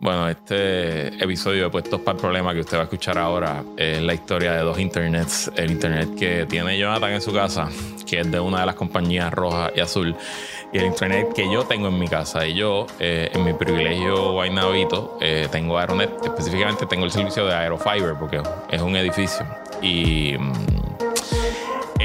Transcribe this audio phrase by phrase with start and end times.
[0.00, 4.00] Bueno, este episodio de Puestos para el Problema que usted va a escuchar ahora es
[4.00, 5.50] la historia de dos internets.
[5.56, 7.68] El internet que tiene Jonathan en su casa,
[8.06, 10.14] que es de una de las compañías roja y azul,
[10.72, 12.46] y el internet que yo tengo en mi casa.
[12.46, 16.10] Y yo, eh, en mi privilegio guaynabito, eh, tengo Aeronet.
[16.24, 18.40] Específicamente tengo el servicio de Aerofiber porque
[18.70, 19.44] es un edificio.
[19.82, 20.36] Y.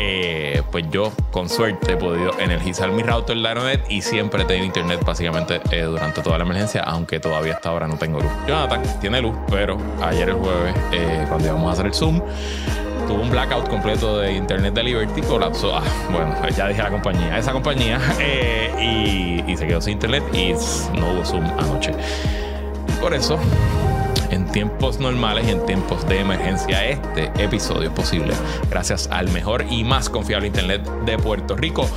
[0.05, 4.45] eh, pues yo con suerte he podido energizar mi router de Aeronet y siempre he
[4.45, 8.31] tenido internet básicamente eh, durante toda la emergencia, aunque todavía hasta ahora no tengo luz.
[8.47, 12.21] Jonathan tiene luz, pero ayer el jueves, eh, cuando íbamos a hacer el Zoom,
[13.07, 15.77] tuvo un blackout completo de internet de Liberty, colapsó.
[15.77, 20.23] Ah, bueno, ya dije la compañía, esa compañía, eh, y, y se quedó sin internet
[20.33, 20.51] y
[20.99, 21.93] no hubo Zoom anoche.
[22.99, 23.39] Por eso
[24.33, 26.87] en tiempos normales y en tiempos de emergencia.
[26.87, 28.33] Este episodio es posible
[28.69, 31.89] gracias al mejor y más confiable Internet de Puerto Rico,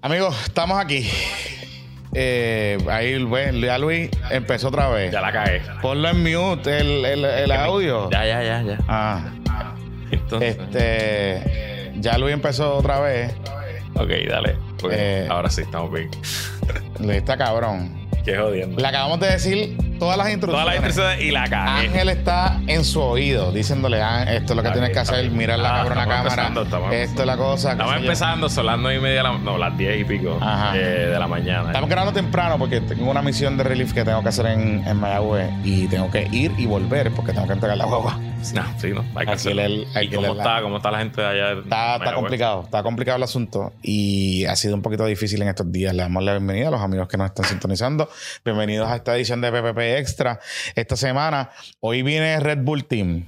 [0.00, 1.10] Amigos, estamos aquí.
[2.20, 5.12] Eh, ahí, bueno, ya Luis empezó otra vez.
[5.12, 5.62] Ya la cae.
[5.80, 8.10] Ponlo en mute el, el, el audio.
[8.10, 8.78] Ya, ya, ya, ya.
[8.88, 9.30] Ah,
[10.10, 11.92] Entonces, este.
[12.00, 13.32] Ya Luis empezó otra vez.
[13.94, 14.56] ok, dale.
[14.80, 16.10] Porque Eh, ahora sí estamos bien.
[16.98, 18.08] Luis está cabrón.
[18.24, 18.80] Qué jodiendo.
[18.80, 20.64] Le acabamos de decir todas las instrucciones.
[20.64, 21.86] Todas las instrucciones y la cagué.
[21.88, 25.58] Ángel está en su oído diciéndole, "Ah, esto es lo que tienes que hacer, mirar
[25.58, 26.52] la Ah, cabrona cámara.
[26.92, 27.72] esto es la cosa.
[27.72, 30.38] Estamos empezando, son las 9 y media de la No, las 10 y pico
[30.74, 31.68] eh, de la mañana.
[31.68, 34.96] Estamos grabando temprano porque tengo una misión de relief que tengo que hacer en, en
[34.96, 38.18] Mayagüez y tengo que ir y volver porque tengo que entregar la guagua.
[38.54, 39.04] No, sí, no.
[39.16, 39.62] Hay que hacerlo.
[39.62, 41.60] leer- hay ¿Y que cómo está, cómo está la gente de allá?
[41.60, 45.70] Está, está complicado, está complicado el asunto y ha sido un poquito difícil en estos
[45.72, 45.92] días.
[45.94, 48.08] Le damos la bienvenida a los amigos que nos están sintonizando.
[48.44, 50.38] Bienvenidos a esta edición de PPP Extra.
[50.74, 51.50] Esta semana,
[51.80, 53.24] hoy viene Red Bull Team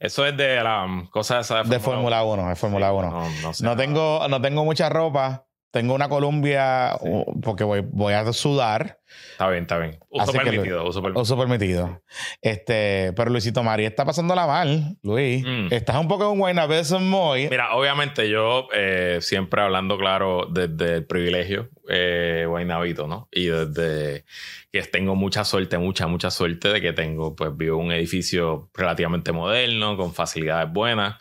[0.00, 3.10] Eso es de la um, cosa esa de Fórmula 1, de Fórmula 1.
[3.10, 3.82] No, no, sé No nada.
[3.82, 5.46] tengo, no tengo mucha ropa.
[5.74, 9.00] Tengo una Columbia uh, porque voy, voy a sudar.
[9.32, 9.98] Está bien, está bien.
[10.08, 11.22] Uso Así permitido, uso permitido.
[11.22, 12.02] Uso permitido.
[12.40, 15.44] Este, pero Luisito María está pasándola mal, Luis.
[15.44, 15.72] Mm.
[15.72, 17.48] Estás un poco en Guaynabé muy.
[17.48, 23.28] Mira, obviamente yo eh, siempre hablando claro desde el privilegio eh, guaynabito, ¿no?
[23.32, 24.26] Y desde
[24.70, 29.32] que tengo mucha suerte, mucha, mucha suerte de que tengo, pues vivo un edificio relativamente
[29.32, 31.16] moderno, con facilidades buenas,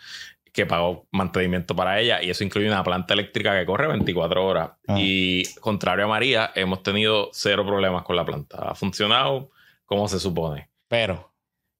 [0.53, 4.69] que pago mantenimiento para ella y eso incluye una planta eléctrica que corre 24 horas.
[4.87, 4.95] Ah.
[4.99, 8.57] Y contrario a María, hemos tenido cero problemas con la planta.
[8.69, 9.49] Ha funcionado
[9.85, 10.69] como se supone.
[10.87, 11.31] Pero,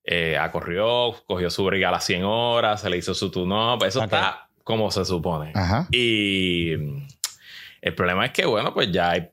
[0.06, 3.86] Eh, ha corrido, cogió su briga a las 100 horas, se le hizo su tune-up.
[3.86, 5.54] Eso está como se supone.
[5.56, 5.88] ajá.
[5.92, 7.08] Y mm,
[7.82, 9.30] el problema es que, bueno, pues ya hay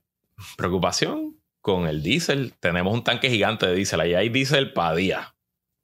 [0.56, 2.54] preocupación con el diésel.
[2.60, 4.00] Tenemos un tanque gigante de diésel.
[4.00, 5.26] Ahí hay diésel para días.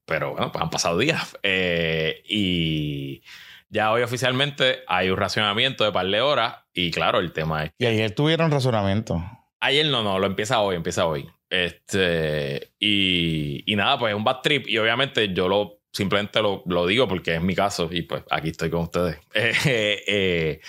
[0.06, 1.36] Pero bueno, pues han pasado días.
[1.42, 3.22] Eh, y
[3.68, 6.56] ya hoy oficialmente hay un racionamiento de par de horas.
[6.72, 9.22] Y claro, el tema es Y ayer tuvieron razonamiento.
[9.60, 11.28] Ayer no, no, lo empieza hoy, empieza hoy.
[11.50, 14.68] Este, y, y nada, pues es un bad trip.
[14.68, 18.50] Y obviamente yo lo simplemente lo, lo digo porque es mi caso y pues aquí
[18.50, 19.18] estoy con ustedes.
[19.34, 20.60] Eh, eh,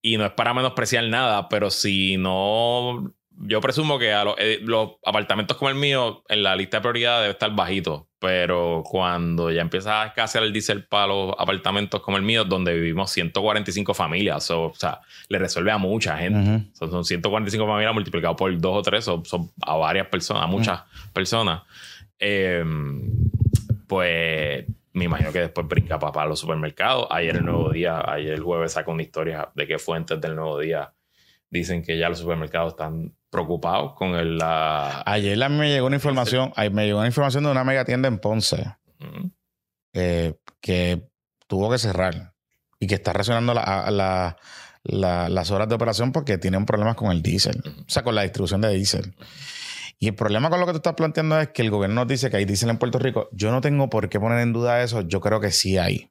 [0.00, 4.58] y no es para menospreciar nada, pero si no, yo presumo que a los, eh,
[4.62, 8.08] los apartamentos como el mío en la lista de prioridad debe estar bajito.
[8.18, 12.72] Pero cuando ya empieza a escasear el diésel para los apartamentos como el mío, donde
[12.74, 16.38] vivimos 145 familias, so, o sea, le resuelve a mucha gente.
[16.38, 16.64] Ujú.
[16.72, 20.46] Son, son 145 familias multiplicados por dos o tres, son, son a varias personas, a
[20.46, 20.82] muchas
[21.12, 21.62] personas.
[22.20, 22.64] Eh,
[23.88, 27.08] pues me imagino que después brinca papá a los supermercados.
[27.10, 30.58] Ayer el nuevo día, ayer el jueves saca una historia de que fuentes del nuevo
[30.58, 30.92] día
[31.50, 35.02] dicen que ya los supermercados están preocupados con el, la...
[35.06, 38.18] Ayer la- me llegó una información, me llegó una información de una mega tienda en
[38.18, 38.76] Ponce
[39.94, 41.08] eh, que
[41.48, 42.34] tuvo que cerrar
[42.78, 44.36] y que está reaccionando la- la-
[44.84, 48.22] la- las horas de operación porque tienen problemas con el diésel, o sea, con la
[48.22, 49.14] distribución de diésel.
[49.98, 52.28] Y el problema con lo que tú estás planteando es que el gobierno nos dice
[52.28, 53.28] que hay diésel en Puerto Rico.
[53.32, 55.02] Yo no tengo por qué poner en duda eso.
[55.02, 56.10] Yo creo que sí hay.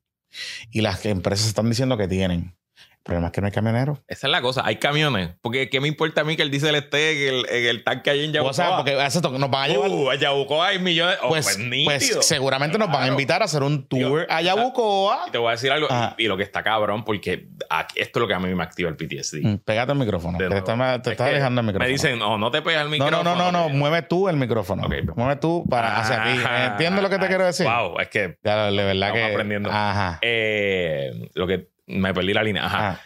[0.72, 2.56] Y las empresas están diciendo que tienen.
[3.02, 3.98] El problema es que no hay camioneros.
[4.08, 4.62] Esa es la cosa.
[4.64, 5.32] Hay camiones.
[5.42, 8.12] Porque ¿qué me importa a mí que el diésel esté en el, en el tanque
[8.12, 8.52] ahí en Yabucoa?
[8.52, 9.90] O sea, porque exacto, nos van a llevar.
[9.90, 11.18] Uh, en Yabucoa hay millones.
[11.24, 14.42] Oh, pues, pues, pues seguramente nos van a invitar a hacer un tour Digo, a
[14.44, 15.24] Yabucoa.
[15.28, 15.88] Y te voy a decir algo.
[16.18, 18.64] Y, y lo que está cabrón, porque aquí- esto es lo que a mí me
[18.64, 19.38] activa el PTSD.
[19.48, 20.38] Mm, Pégate el micrófono.
[20.38, 21.88] Te estás, te Es estás alejando el micrófono.
[21.88, 23.24] Me dicen, no, no te pegas el no, micrófono.
[23.24, 23.68] no, no, no, no.
[23.68, 24.86] que- Mueve tú el micrófono.
[24.86, 24.94] Ok.
[25.16, 26.40] Mueve tú para hacia ti.
[26.46, 27.66] Ah, ¿Entiendes lo que te quiero decir?
[27.66, 29.32] Wow, es que Ya, de verdad Estamos que.
[29.34, 29.70] aprendiendo.
[29.72, 30.20] Ajá.
[30.22, 32.66] eh, lo que me perdí la línea.
[32.66, 32.90] Ajá.
[32.92, 33.02] Ah,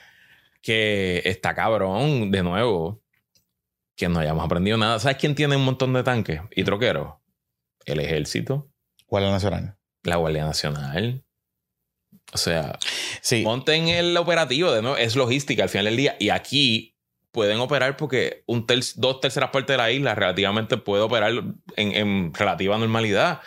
[0.62, 3.02] Que está cabrón, de nuevo,
[3.96, 5.00] que no hayamos aprendido nada.
[5.00, 7.14] ¿Sabes quién tiene un montón de tanques y troqueros?
[7.86, 8.70] El ejército,
[9.06, 9.78] ¿Cuál es nacional?
[10.04, 11.24] la Guardia Nacional.
[12.34, 12.80] O sea,
[13.22, 13.44] Sí.
[13.44, 16.16] monten el operativo, de nuevo, es logística al final del día.
[16.20, 16.95] Y aquí
[17.36, 21.34] pueden operar porque un ter- dos terceras partes de la isla relativamente puede operar
[21.76, 23.42] en, en relativa normalidad.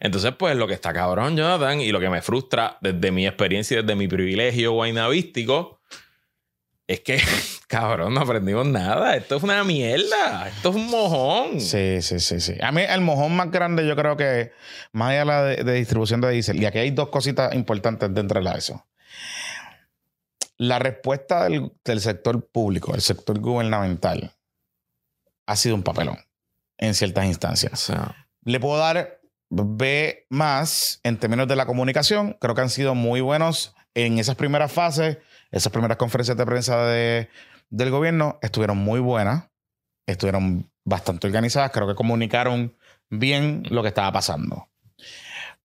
[0.00, 3.78] Entonces, pues lo que está cabrón, Jonathan, y lo que me frustra desde mi experiencia
[3.78, 5.78] y desde mi privilegio guaynavístico,
[6.86, 7.20] es que,
[7.68, 9.14] cabrón, no aprendimos nada.
[9.16, 10.48] Esto es una mierda.
[10.48, 11.60] Esto es un mojón.
[11.60, 12.54] Sí, sí, sí, sí.
[12.62, 14.52] A mí el mojón más grande yo creo que,
[14.92, 18.50] más allá de la distribución de diésel, y aquí hay dos cositas importantes dentro de
[18.58, 18.84] eso.
[20.58, 24.32] La respuesta del, del sector público, del sector gubernamental,
[25.46, 26.18] ha sido un papelón
[26.78, 27.90] en ciertas instancias.
[28.44, 29.20] Le puedo dar
[29.50, 32.36] B más en términos de la comunicación.
[32.40, 35.18] Creo que han sido muy buenos en esas primeras fases.
[35.50, 37.28] Esas primeras conferencias de prensa de-
[37.70, 39.48] del gobierno estuvieron muy buenas.
[40.06, 41.70] Estuvieron bastante organizadas.
[41.72, 42.76] Creo que comunicaron
[43.10, 44.68] bien lo que estaba pasando.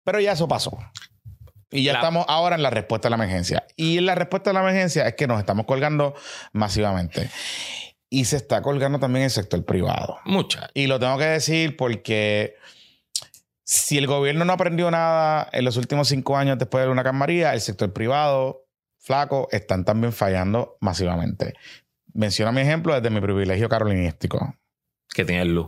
[0.03, 0.77] Pero ya eso pasó.
[1.71, 3.65] Y ya estamos ahora en la respuesta a la emergencia.
[3.75, 6.15] Y la respuesta a la emergencia es que nos estamos colgando
[6.51, 7.29] masivamente.
[8.09, 10.17] Y se está colgando también el sector privado.
[10.25, 10.69] mucha.
[10.73, 12.55] Y lo tengo que decir porque
[13.63, 17.53] si el gobierno no aprendió nada en los últimos cinco años después de Huracán María,
[17.53, 18.65] el sector privado,
[18.97, 21.53] flaco, están también fallando masivamente.
[22.13, 24.55] Menciono mi ejemplo desde mi privilegio carolinístico.
[25.13, 25.67] Que tiene luz.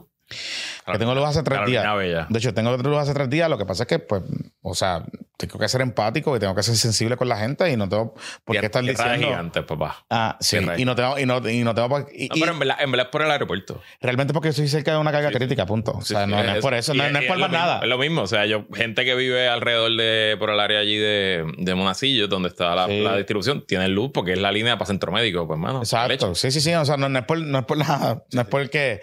[0.86, 1.95] Que tengo luz hace tres Carolina días.
[1.95, 2.27] Bella.
[2.30, 3.50] De hecho, tengo luz hace tres días.
[3.50, 4.24] Lo que pasa es que, pues,
[4.62, 5.06] o sea,
[5.48, 8.14] tengo que ser empático y tengo que ser sensible con la gente y no tengo
[8.46, 9.52] por qué estar diciendo.
[9.68, 10.06] papá.
[10.10, 10.58] Ah, sí.
[10.78, 12.78] Y no tengo, y no, y no tengo por- y- No, y- pero en verdad,
[12.80, 13.82] en verdad es por el aeropuerto.
[14.02, 15.92] realmente porque estoy cerca de una carga Sí, crítica, punto.
[15.94, 17.80] O sea, sí, no, no es por eso, no, no es por más mismo, nada.
[17.82, 18.22] Es lo mismo.
[18.22, 22.28] O sea, yo, gente que vive alrededor de, por el área allí de, de Monacillo,
[22.28, 22.88] donde está la,
[23.18, 25.80] distribución, tiene luz porque es la línea para centro médico, pues, mano.
[25.80, 26.36] Exacto.
[26.36, 26.74] Sí, sí, sí.
[26.74, 28.24] O sea, no, es, por, no es por nada.
[28.34, 29.02] No es porque.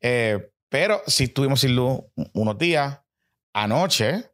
[0.00, 2.00] eh, pero sí estuvimos sin luz
[2.34, 3.00] unos días.
[3.54, 4.24] Anoche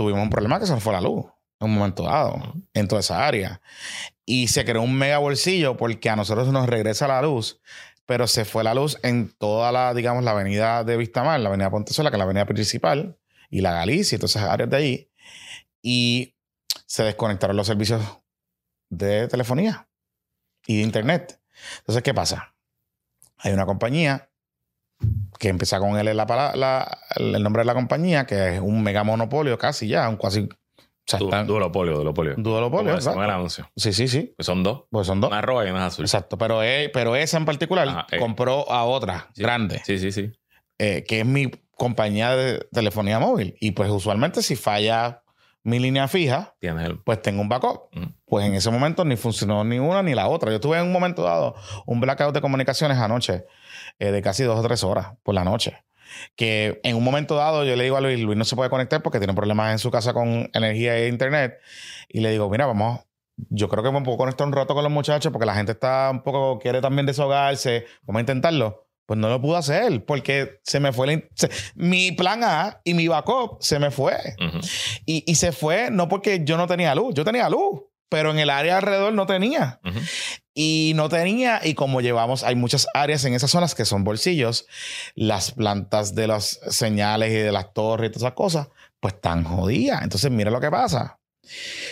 [0.00, 1.26] tuvimos un problema que se nos fue la luz
[1.60, 3.60] en un momento dado en toda esa área.
[4.24, 7.60] Y se creó un mega bolsillo porque a nosotros nos regresa la luz,
[8.06, 11.70] pero se fue la luz en toda la, digamos, la avenida de Vistamar, la avenida
[11.70, 13.18] Pontezuela, que es la avenida principal,
[13.50, 15.10] y la Galicia y todas esas áreas de ahí.
[15.82, 16.34] Y
[16.86, 18.00] se desconectaron los servicios
[18.88, 19.86] de telefonía
[20.66, 21.42] y de internet.
[21.80, 22.54] Entonces, ¿qué pasa?
[23.36, 24.29] Hay una compañía
[25.38, 28.82] que empieza con L la, pala- la- el nombre de la compañía, que es un
[28.82, 30.40] mega monopolio casi ya, un cuasi...
[30.42, 30.48] O
[31.10, 33.20] sea, Du- están- duopolio, Como decimos en el exacto.
[33.20, 33.70] anuncio.
[33.76, 34.32] Sí, sí, sí.
[34.36, 34.84] Pues son dos.
[34.90, 35.30] Pues son dos.
[35.30, 36.04] Una roja y una azul.
[36.04, 36.38] Exacto.
[36.38, 38.18] Pero, e- pero esa en particular Ajá, eh.
[38.18, 39.42] compró a otra Sí.
[39.42, 40.30] grande, Sí, sí, sí.
[40.78, 43.56] eh, que es mi compañía de telefonía móvil.
[43.60, 45.22] Y pues usualmente si falla
[45.64, 46.98] mi línea fija, Tienes el.
[47.00, 47.88] pues tengo un backup.
[47.92, 48.04] Mm.
[48.26, 50.52] Pues en ese momento ni funcionó ni una ni la otra.
[50.52, 51.54] Yo tuve en un momento dado
[51.86, 53.46] un blackout de comunicaciones anoche
[54.00, 55.78] eh, de casi dos o tres horas por la noche.
[56.36, 59.00] Que en un momento dado yo le digo a Luis, Luis no se puede conectar
[59.02, 61.58] porque tiene problemas en su casa con energía e internet.
[62.08, 63.00] Y le digo, mira, vamos,
[63.48, 66.10] yo creo que me puedo conectar un rato con los muchachos porque la gente está
[66.10, 67.86] un poco, quiere también desahogarse.
[68.02, 68.86] Vamos a intentarlo.
[69.06, 72.80] Pues no lo pude hacer porque se me fue la in- se- mi plan A
[72.84, 74.16] y mi backup se me fue.
[75.06, 78.38] Y, y se fue no porque yo no tenía luz, yo tenía luz, pero en
[78.38, 79.80] el área alrededor no tenía.
[79.84, 79.98] Ujú.
[80.62, 84.66] Y no tenía, y como llevamos, hay muchas áreas en esas zonas que son bolsillos,
[85.14, 88.68] las plantas de las señales y de las torres y todas esas cosas,
[89.00, 90.02] pues están jodidas.
[90.02, 91.18] Entonces, mira lo que pasa.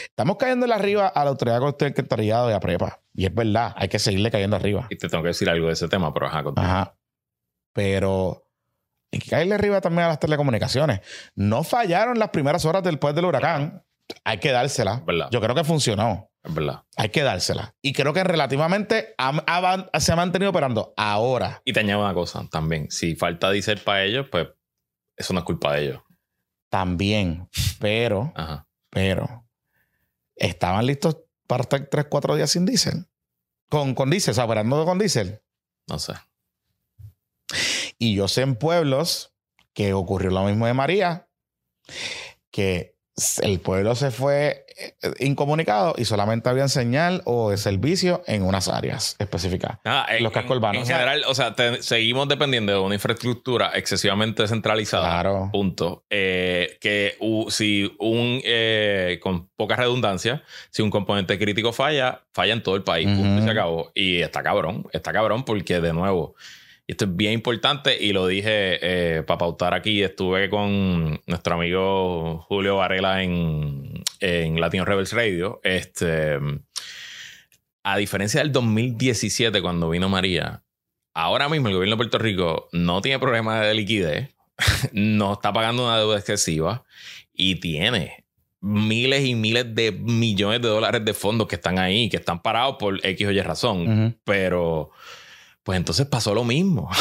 [0.02, 3.00] Estamos cayendo arriba a la autoridad de alcantarillado y a prepa.
[3.14, 4.86] Y es verdad, hay que seguirle cayendo arriba.
[4.90, 6.44] Y te tengo que decir algo de ese tema, pero ajá.
[6.56, 6.94] Ajá.
[7.72, 8.44] Pero
[9.10, 11.00] hay que caerle arriba también a las telecomunicaciones.
[11.34, 13.82] No fallaron las primeras horas después del huracán.
[14.24, 15.02] Hay que dársela.
[15.06, 15.28] Verdad.
[15.30, 16.27] Yo creo que funcionó.
[16.44, 16.84] Es verdad.
[16.96, 17.74] Hay que dársela.
[17.82, 19.44] Y creo que relativamente ha-
[19.92, 20.94] ha- se ha mantenido operando.
[20.96, 22.90] Ahora, Y te añado una cosa también.
[22.90, 24.48] Si falta diésel para ellos, pues
[25.16, 26.02] eso no es culpa de ellos.
[26.70, 27.48] también.
[27.80, 28.66] Pero, Ajá.
[28.90, 29.46] pero,
[30.36, 31.16] estaban listos
[31.46, 33.06] para estar 3, 4 días sin diésel.
[33.70, 35.40] Con, con diésel, o sea, operando con diésel.
[35.86, 36.12] No sé.
[37.98, 39.34] Y yo sé en pueblos
[39.72, 41.28] que ocurrió lo mismo de María,
[42.50, 42.97] que
[43.42, 48.68] el pueblo se fue eh, incomunicado y solamente había señal o de servicio en unas
[48.68, 49.78] áreas específicas.
[49.84, 50.82] Ah, en, los cascos urbanos.
[50.82, 55.08] En general, o sea, te- seguimos dependiendo de una infraestructura excesivamente descentralizada.
[55.08, 55.50] Claro.
[55.52, 56.04] Punto.
[56.10, 62.52] Eh, que u- si un, eh, con poca redundancia, si un componente crítico falla, falla
[62.52, 63.06] en todo el país.
[63.08, 63.40] Punto.
[63.40, 63.90] Y se acabó.
[63.94, 64.86] Y está cabrón.
[64.92, 66.34] Está cabrón porque, de nuevo,
[66.88, 70.02] y esto es bien importante y lo dije para pautar aquí.
[70.02, 75.60] Estuve con nuestro amigo Julio Varela en, en Latino Rebels Radio.
[75.62, 76.38] Este,
[77.82, 80.62] a diferencia del 2017, cuando vino María,
[81.12, 84.34] ahora mismo el gobierno de Puerto Rico no tiene problema de liquidez,
[84.92, 86.84] no está pagando una deuda excesiva
[87.34, 88.24] y tiene
[88.60, 92.76] miles y miles de millones de dólares de fondos que están ahí, que están parados
[92.78, 94.18] por X o Y razón.
[94.24, 94.90] Pero,
[95.68, 96.88] pues entonces pasó lo mismo.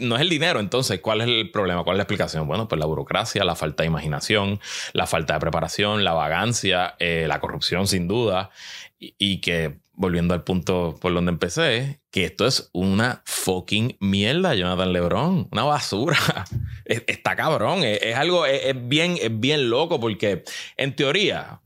[0.00, 1.84] No es el dinero, entonces, ¿cuál es el problema?
[1.84, 2.48] ¿Cuál es la explicación?
[2.48, 4.58] Bueno, pues la burocracia, la falta de imaginación,
[4.92, 8.50] la falta de preparación, la vagancia, eh, la corrupción, sin duda,
[8.98, 14.92] y, que, volviendo al punto por donde empecé, que esto es una fucking mierda, Jonathan
[14.92, 16.18] Lebron, una basura.
[16.86, 20.42] Es- Está cabrón, es, es algo, es, es bien, es bien loco, porque
[20.76, 21.60] en teoría,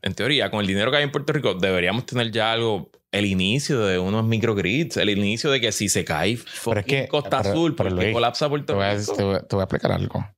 [0.00, 3.26] en teoría, con el dinero que hay en Puerto Rico, deberíamos tener ya algo, el
[3.26, 7.50] inicio de unos microgrids, el inicio de que si se cae fucking que- Costa pero-
[7.50, 9.14] Azul, pero, porque Luis, colapsa Te Puerto voy, a, Rico.
[9.14, 10.28] te voy a- te voy a explicar algo.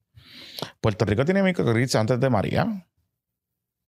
[0.81, 2.87] Puerto Rico tiene microgrids antes de María.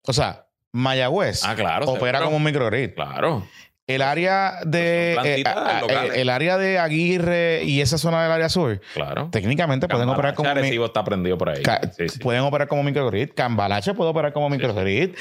[0.06, 1.86] O sea, Mayagüez Ah, claro.
[1.88, 2.94] opera como un microgrid.
[2.96, 3.48] Claro.
[3.86, 8.80] El área de plantitas eh, el área de Aguirre y esa zona del área sur,
[8.94, 9.28] Claro.
[9.30, 11.63] técnicamente pueden operar como Arecibo está prendido por ahí.
[11.63, 12.20] Ca- Sí, sí.
[12.20, 13.32] Pueden operar como microgrid.
[13.36, 15.16] Cambalache puede operar como microgrid.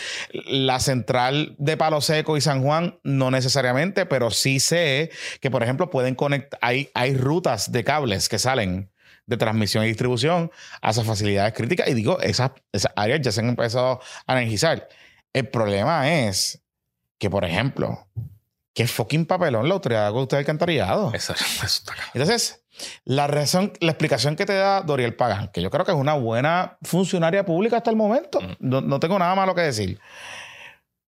[0.46, 5.64] La central de Palo Seco y San Juan no necesariamente, pero sí sé que, por
[5.64, 6.60] ejemplo, pueden conectar.
[6.62, 8.90] Hay, hay rutas de cables que salen
[9.26, 11.88] de transmisión y distribución a esas facilidades críticas.
[11.88, 14.88] Y digo, esas, esas áreas ya se han empezado a energizar.
[15.32, 16.62] El problema es
[17.18, 18.06] que, por ejemplo,
[18.74, 21.12] que fucking papelón la autoridad de y alcantarillado.
[21.14, 22.10] Eso, eso está cabrón.
[22.14, 22.64] Entonces,
[23.04, 26.14] la razón, la explicación que te da Doriel Pagan, que yo creo que es una
[26.14, 28.48] buena funcionaria pública hasta el momento, Ujú.
[28.60, 29.98] no, no tengo nada malo que decir.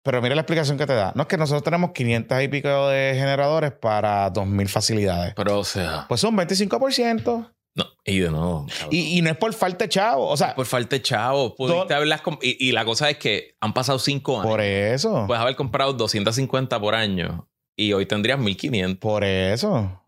[0.03, 1.13] Pero mira la explicación que te da.
[1.15, 5.34] No es que nosotros tenemos 500 y pico de generadores para 2.000 facilidades.
[5.34, 7.50] Pero, o sea, Pues son 25%.
[7.75, 7.86] no.
[8.03, 8.67] Y de nuevo.
[8.91, 10.27] Y, y no es por falta de chavo.
[10.27, 13.55] O sea, por falta de chavo, pudiste haberlas comp- y, y la cosa es que
[13.62, 14.51] han pasado cinco años.
[14.51, 15.24] por eso.
[15.25, 18.97] Puedes haber comprado 250 por año y hoy tendrías 1500.
[18.99, 19.99] Por eso.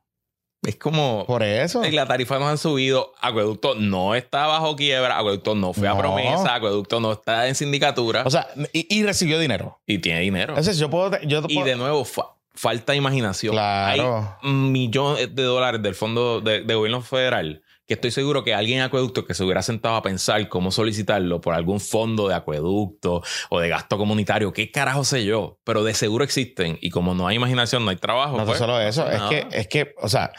[0.63, 1.25] Es como.
[1.27, 1.85] Por eso.
[1.85, 3.13] Y la tarifa nos han subido.
[3.21, 5.17] Acueducto no está bajo quiebra.
[5.19, 6.55] Acueducto no fue a promesa.
[6.55, 8.23] Acueducto no está en sindicatura.
[8.25, 9.79] O sea, y, y recibió dinero.
[9.85, 10.53] y tiene dinero.
[10.53, 11.19] Entonces, yo puedo.
[11.21, 13.53] Yo y puedo- de nuevo, fa- falta imaginación.
[13.53, 14.37] Claro.
[14.41, 18.79] Hay millones de dólares del fondo de, de gobierno federal que estoy seguro que alguien
[18.79, 23.21] en acueducto que se hubiera sentado a pensar cómo solicitarlo por algún fondo de acueducto
[23.49, 27.27] o de gasto comunitario, qué carajo sé yo, pero de seguro existen y como no
[27.27, 28.37] hay imaginación, no hay trabajo.
[28.37, 30.31] No pues, solo eso, es que, es que, o sea,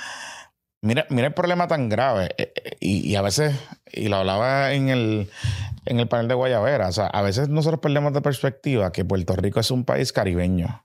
[0.83, 2.35] mira, mira el problema tan grave.
[2.37, 3.55] eh, eh, Y, y a veces,
[3.93, 5.31] y lo hablaba en el,
[5.85, 9.37] en el panel de Guayavera, o sea, a veces nosotros perdemos de perspectiva que Puerto
[9.37, 10.83] Rico es un país caribeño.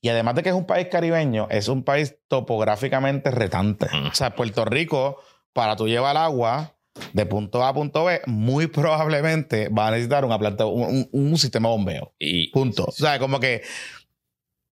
[0.00, 3.86] Y además de que es un país caribeño, es un país topográficamente retante.
[3.92, 4.06] Mm.
[4.08, 6.74] O sea, Puerto Rico, para tú llevar agua
[7.12, 11.30] de punto A a punto B, muy probablemente va a necesitar una planta, un, un-
[11.30, 12.14] un sistema de bombeo.
[12.18, 12.84] Y Punto.
[12.84, 13.62] O sea, como que.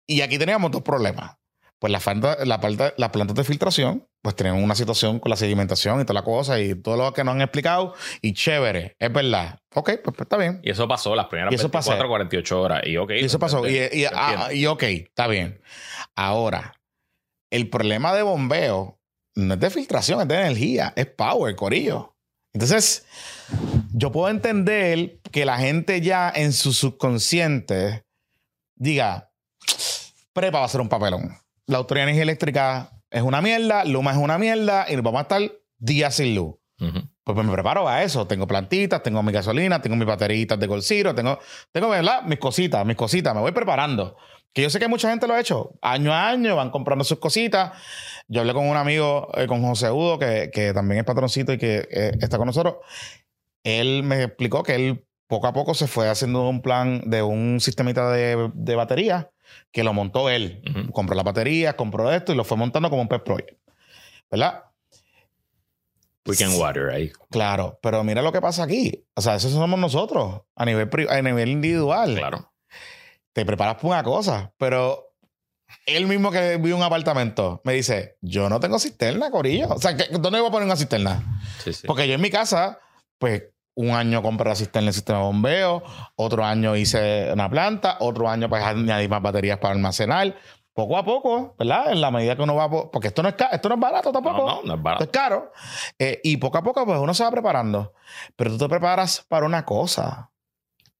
[0.07, 1.35] Y aquí teníamos dos problemas.
[1.79, 5.35] Pues la, falta, la falta- las plantas de filtración, pues tienen una situación con la
[5.35, 7.93] sedimentación y toda la cosa y todo lo que nos han explicado.
[8.21, 9.59] Y chévere, es verdad.
[9.75, 10.59] Ok, pues, pues, está bien.
[10.63, 12.09] Y eso pasó las primeras Y eso 24, pasó.
[12.09, 12.81] 48 horas.
[12.87, 13.11] Y ok.
[13.11, 13.67] Y eso pasó.
[13.67, 15.61] Y, y- ah, y ok, está bien.
[16.15, 16.73] Ahora,
[17.51, 18.97] el problema de bombeo
[19.37, 22.15] no es de filtración, es de energía, es power, corillo.
[22.53, 23.05] Entonces,
[23.93, 28.03] yo puedo entender que la gente ya en su subconsciente
[28.75, 29.31] diga,
[30.33, 31.37] prepa va a ser un papelón.
[31.67, 35.19] La Autoridad de Energía Eléctrica es una mierda, Luma es una mierda y nos vamos
[35.19, 35.41] a estar
[35.77, 36.55] días sin luz.
[36.79, 37.07] Ujú.
[37.23, 38.25] Pues me preparo a eso.
[38.25, 41.37] Tengo plantitas, tengo mi gasolina, tengo mis bateritas de Golciro, tengo,
[41.71, 42.23] tengo, ¿verdad?
[42.23, 43.35] Mis cositas, mis cositas.
[43.35, 44.15] Me voy preparando.
[44.57, 45.75] Que yo sé que mucha gente lo ha hecho.
[45.83, 47.73] Año a año van comprando sus cositas.
[48.27, 51.59] Yo hablé con un amigo, eh, con José Udo, que, que también es patroncito y
[51.59, 52.77] que eh, está con nosotros.
[53.63, 57.59] Él me explicó que él poco a poco se fue haciendo un plan de un
[57.59, 59.29] sistemita de, de batería
[59.71, 60.63] que lo montó él.
[60.91, 63.59] Compró las baterías, compró esto y lo fue montando como un pet project.
[64.31, 64.63] ¿Verdad?
[66.25, 67.11] Weekend Water ahí.
[67.29, 69.05] Claro, pero mira lo que pasa aquí.
[69.13, 72.15] O sea, eso somos nosotros a nivel, a nivel individual.
[72.15, 72.51] Claro.
[73.37, 75.13] Te preparas para una cosa, pero
[75.85, 79.67] él mismo que vive un apartamento me dice: Yo no tengo cisterna, Corillo.
[79.69, 81.21] O sea, ¿qué- ¿dónde voy a poner una cisterna?
[81.63, 81.85] Sí, sí.
[81.85, 82.79] Porque yo en mi casa,
[83.19, 83.43] pues
[83.75, 85.83] un año compré la cisterna en el sistema de bombeo,
[86.15, 90.33] otro año hice una planta, otro año pues añadí más baterías para almacenar.
[90.73, 91.91] Poco a poco, ¿verdad?
[91.91, 94.37] En la medida que uno va, porque esto no es, esto no es barato tampoco.
[94.47, 95.03] No, no, no es barato.
[95.03, 95.51] Esto es caro.
[95.99, 97.93] Eh, y poco a poco, pues uno se va preparando.
[98.35, 100.31] Pero tú te preparas para una cosa.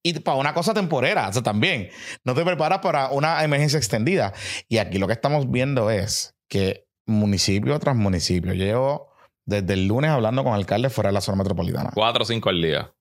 [0.07, 1.89] Y para una cosa temporera, o sea, también.
[2.23, 4.33] No te preparas para una emergencia extendida.
[4.69, 9.11] Y aquí lo que estamos viendo es que municipio tras municipio, llevo
[9.45, 11.91] desde el lunes hablando con alcaldes fuera de la zona metropolitana.
[11.93, 12.93] Cuatro o cinco al día.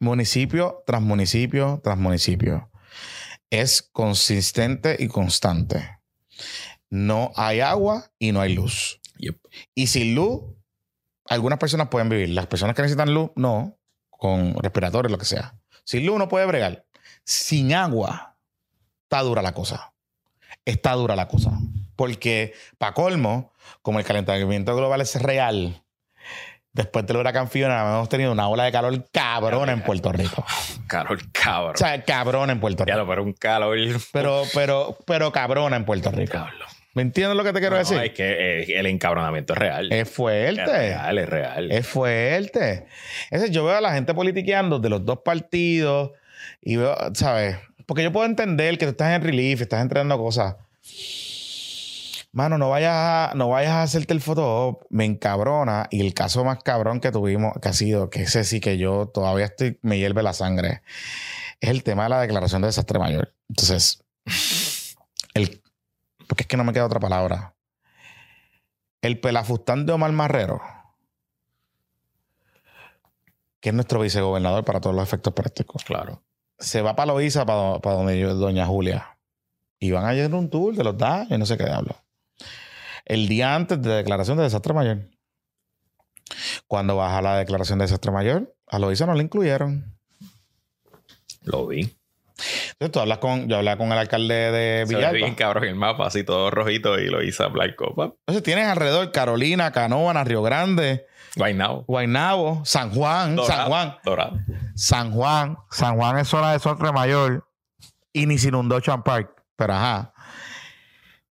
[0.00, 2.70] Municipio tras municipio tras municipio.
[3.50, 5.98] Es consistente y constante.
[6.88, 8.98] No hay agua y no hay luz.
[9.74, 10.42] Y sin luz,
[11.26, 12.30] algunas personas pueden vivir.
[12.30, 13.78] Las personas que necesitan luz, no,
[14.10, 15.54] con respiradores, lo que sea.
[15.86, 16.84] Sin luz no puede bregar.
[17.22, 18.36] Sin agua,
[19.04, 19.92] está dura la cosa.
[20.64, 21.52] Está dura la cosa.
[21.94, 23.52] Porque, para colmo,
[23.82, 25.84] como el calentamiento global es real,
[26.72, 30.44] después del huracán Fiona hemos tenido una ola de calor cabrón en Puerto Rico.
[30.88, 31.74] Calor cabrón.
[31.76, 32.98] O sea, cabrón en Puerto Rico.
[32.98, 33.78] Ya, pero un calor.
[34.12, 36.44] Pero, pero, pero cabrón en Puerto Rico.
[36.96, 37.98] ¿Me entiendes lo que te quiero decir?
[37.98, 39.92] Es que eh, el encabronamiento es real.
[39.92, 40.62] Es fuerte.
[40.62, 41.70] Es real, es real.
[41.70, 42.86] Es fuerte.
[43.50, 46.12] Yo veo a la gente politiqueando de los dos partidos
[46.62, 47.58] y veo, ¿sabes?
[47.84, 50.56] Porque yo puedo entender que tú estás en relief, estás entrenando cosas.
[52.32, 55.88] Mano, no vayas, a, no vayas a hacerte el foto, me encabrona.
[55.90, 59.10] Y el caso más cabrón que tuvimos, que ha sido, que ese sí que yo
[59.12, 60.80] todavía estoy, me hierve la sangre,
[61.60, 63.34] es el tema de la declaración de desastre mayor.
[63.50, 64.02] Entonces,
[65.34, 65.60] el,
[66.26, 67.54] porque es que no me queda otra palabra.
[69.02, 70.60] El pelafustán de Omar Marrero,
[73.60, 75.84] que es nuestro vicegobernador para todos los efectos prácticos.
[75.84, 76.22] Claro.
[76.58, 79.18] Se va para Loíza, para, para donde yo, doña Julia.
[79.78, 81.96] Y van a llevar un tour de los daños y no sé qué hablo
[83.06, 85.08] el día antes de declaración de desastre mayor.
[86.66, 89.96] Cuando baja la declaración de desastre mayor, a Loisa no le incluyeron.
[91.42, 91.96] Lo vi.
[92.78, 95.10] Entonces, hablas con, yo hablé con el alcalde de Villalba.
[95.10, 98.12] Se bien cabrón el mapa, así todo rojito y lo hizo Black Copa.
[98.26, 101.06] Entonces tienes alrededor Carolina, Canóvana, Río Grande.
[101.36, 101.84] Guaynabo.
[101.86, 103.96] Guaynabo, San Juan, San Juan.
[104.04, 104.38] Dorado.
[104.74, 105.56] San Juan.
[105.70, 107.48] San Juan es zona de desastre mayor.
[108.12, 109.42] Y ni se inundó Park.
[109.56, 110.12] Pero ajá.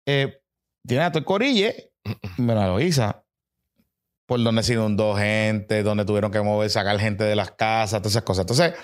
[0.07, 0.39] Eh,
[0.87, 1.93] tiene a tu corille,
[2.39, 3.23] me lo hizo.
[4.27, 8.13] Por donde se inundó gente, donde tuvieron que mover, sacar gente de las casas, todas
[8.13, 8.43] esas cosas.
[8.45, 8.75] Entonces,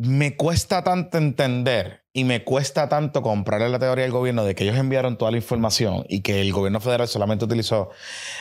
[0.00, 4.64] me cuesta tanto entender y me cuesta tanto comprarle la teoría del gobierno de que
[4.64, 7.90] ellos enviaron toda la información y que el gobierno federal solamente utilizó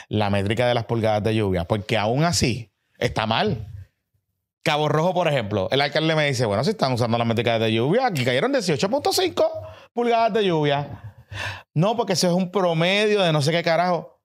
[0.08, 3.67] la métrica de las pulgadas de lluvia, porque aún así está mal.
[4.63, 7.74] Cabo Rojo, por ejemplo, el alcalde me dice, bueno, si están usando las métricas de
[7.74, 9.45] lluvia, aquí cayeron 18.5
[9.93, 11.15] pulgadas de lluvia.
[11.74, 14.18] No, porque ese es un promedio de no sé qué carajo.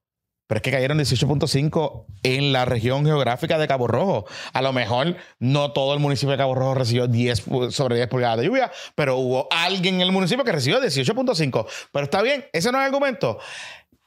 [0.47, 4.25] Pero es que cayeron 18.5 en la región geográfica de Cabo Rojo.
[4.53, 8.39] A lo mejor no todo el municipio de Cabo Rojo recibió 10 sobre 10 pulgadas
[8.39, 11.65] de lluvia, pero hubo alguien en el municipio que recibió 18.5.
[11.91, 13.39] Pero está bien, ese no es el argumento.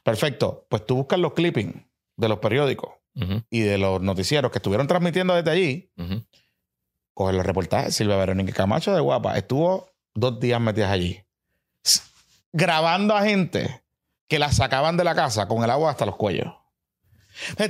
[0.03, 0.67] Perfecto.
[0.69, 1.75] Pues tú buscas los clippings
[2.17, 2.91] de los periódicos
[3.51, 5.91] y de los noticieros que estuvieron transmitiendo desde allí.
[7.15, 7.97] Coge los reportajes.
[7.97, 11.25] Silvia Verónica Camacho de Guapa estuvo dos días metidas allí
[12.53, 13.83] grabando a gente
[14.29, 16.53] que la sacaban de la casa con el agua hasta los cuellos.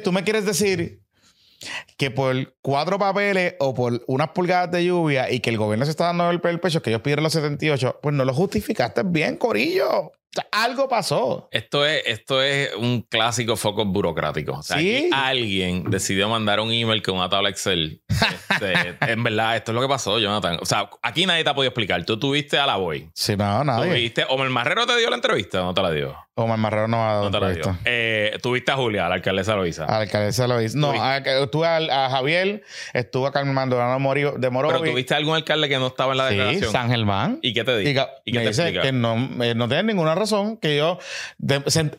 [0.05, 1.03] Tú me quieres decir
[1.97, 5.90] que por cuatro papeles o por unas pulgadas de lluvia y que el gobierno se
[5.90, 10.12] está dando el, pecho que ellos pidieron los 78, pues no lo justificaste bien, Corillo
[10.53, 11.49] algo pasó.
[11.51, 14.53] Esto es, esto es un clásico foco burocrático.
[14.53, 14.79] O sea,
[15.12, 18.03] alguien decidió mandar un email con una tabla Excel.
[18.49, 20.59] Este, en verdad, esto es lo que pasó, Jonathan.
[20.61, 22.05] O sea, aquí nadie te ha podido explicar.
[22.05, 23.09] Tú tuviste a la Boy.
[23.14, 23.91] Sí, no, nadie.
[23.91, 24.25] ¿Tuviste?
[24.29, 26.17] ¿Omar Marrero te dio la entrevista o no te la dio?
[26.35, 27.79] Omar Marrero no, ha no te la dio.
[27.85, 29.85] Eh, ¿Tuviste a Julia, a la alcaldesa Loisa?
[29.85, 30.79] A la alcaldesa Loisa.
[30.79, 32.62] No, estuve a, Javier,
[32.95, 33.93] estuve a Carmen Maldonado
[34.38, 34.69] de Moro.
[34.69, 36.64] ¿Pero tuviste algún alcalde que no estaba en la declaración?
[36.64, 37.38] Sí, San Germán.
[37.43, 38.07] ¿Y qué te dijo?
[38.25, 40.98] ¿Y, qué te dice que no, eh, no tiene ninguna razón que yo,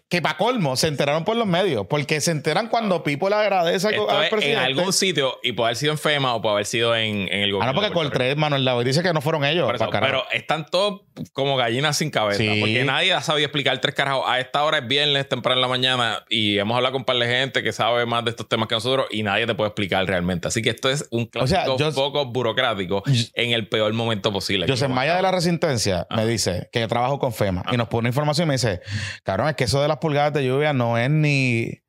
[0.09, 3.87] que para colmo, se enteraron por los medios, porque se enteran cuando Pipo le agradece
[3.87, 4.51] al presidente.
[4.51, 7.41] En algún sitio, y puede haber sido en FEMA o puede haber sido en, en
[7.41, 7.63] el gobierno.
[7.63, 9.71] Ah, no, porque Coltrés, Manuel Lavo, dice que no fueron ellos.
[9.91, 11.01] pero están todos
[11.33, 14.25] como gallinas sin cabeza, porque nadie ha sabido explicar tres carajos.
[14.27, 17.17] A esta hora es viernes, temprano en la mañana, y hemos hablado con un par
[17.17, 20.05] de gente que sabe más de estos temas que nosotros, y nadie te puede explicar
[20.05, 20.47] realmente.
[20.47, 23.03] Así que esto es un clásico poco burocrático
[23.33, 24.67] en el peor momento posible.
[24.67, 28.08] José Maya de la Resistencia me dice que yo trabajo con FEMA y nos pone
[28.09, 28.81] información y me dice,
[29.23, 31.81] cabrón, es que eso de las pulgadas de lluvia no es ni...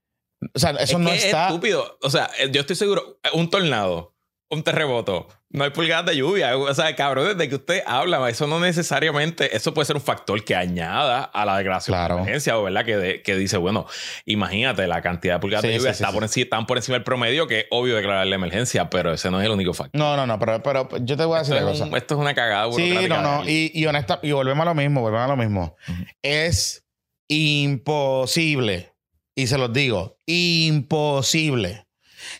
[0.54, 1.46] O sea, eso no está...
[1.46, 1.98] Es estúpido.
[2.02, 4.14] O sea, yo estoy seguro, un tornado
[4.50, 5.28] un terremoto.
[5.48, 6.56] No hay pulgadas de lluvia.
[6.56, 10.44] O sea, cabrón, desde que usted habla, eso no necesariamente, eso puede ser un factor
[10.44, 12.16] que añada a la declaración Claro.
[12.16, 13.86] de emergencia, o verdad, que, de- que dice, bueno,
[14.26, 16.76] imagínate, la cantidad de pulgadas Sí, de lluvia sí, sí, está por encima, están por
[16.78, 19.72] encima del promedio, que es obvio declarar la emergencia, pero ese no es el único
[19.72, 19.98] factor.
[20.00, 21.84] No, no, no, pero, pero yo te voy a decir Esto una cosa.
[21.86, 23.48] un- esto es una cagada Sí, no, no.
[23.48, 25.76] Y, y honesta, y volvemos a lo mismo, volvemos a lo mismo.
[26.22, 26.84] Es
[27.28, 28.92] imposible,
[29.36, 31.86] y se los digo, imposible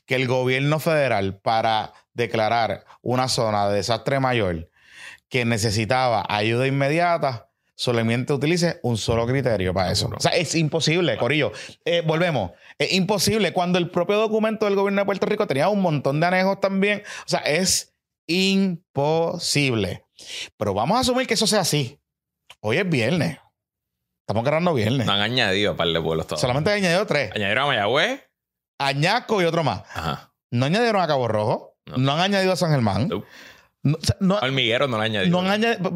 [0.07, 4.71] que el gobierno federal para declarar una zona de desastre mayor
[5.29, 10.11] que necesitaba ayuda inmediata solamente utilice un solo criterio para eso.
[10.14, 11.51] O sea, es imposible, Corillo.
[11.87, 12.51] Eh, volvemos.
[12.79, 16.27] Es imposible cuando el propio documento del gobierno de Puerto Rico tenía un montón de
[16.27, 17.03] anejos también.
[17.25, 17.95] O sea, es
[18.27, 20.05] imposible.
[20.59, 21.99] Pero vamos a asumir que eso sea así.
[22.61, 23.38] Hoy es viernes.
[24.21, 25.07] Estamos grabando viernes.
[25.07, 26.43] No han añadido par de pueblos todavía.
[26.43, 27.33] Solamente he añadido tres.
[27.35, 28.30] Añadieron a Mayagüez.
[28.81, 29.83] Añasco y otro más.
[29.95, 30.33] Ajá.
[30.51, 31.77] No añadieron a Cabo Rojo.
[31.87, 32.12] No, No.
[32.14, 33.09] han añadido a San Germán.
[33.09, 33.25] No.
[33.83, 35.31] No, o sea, no- Hormiguero no lo han añadido.
[35.31, 35.90] no han añadido.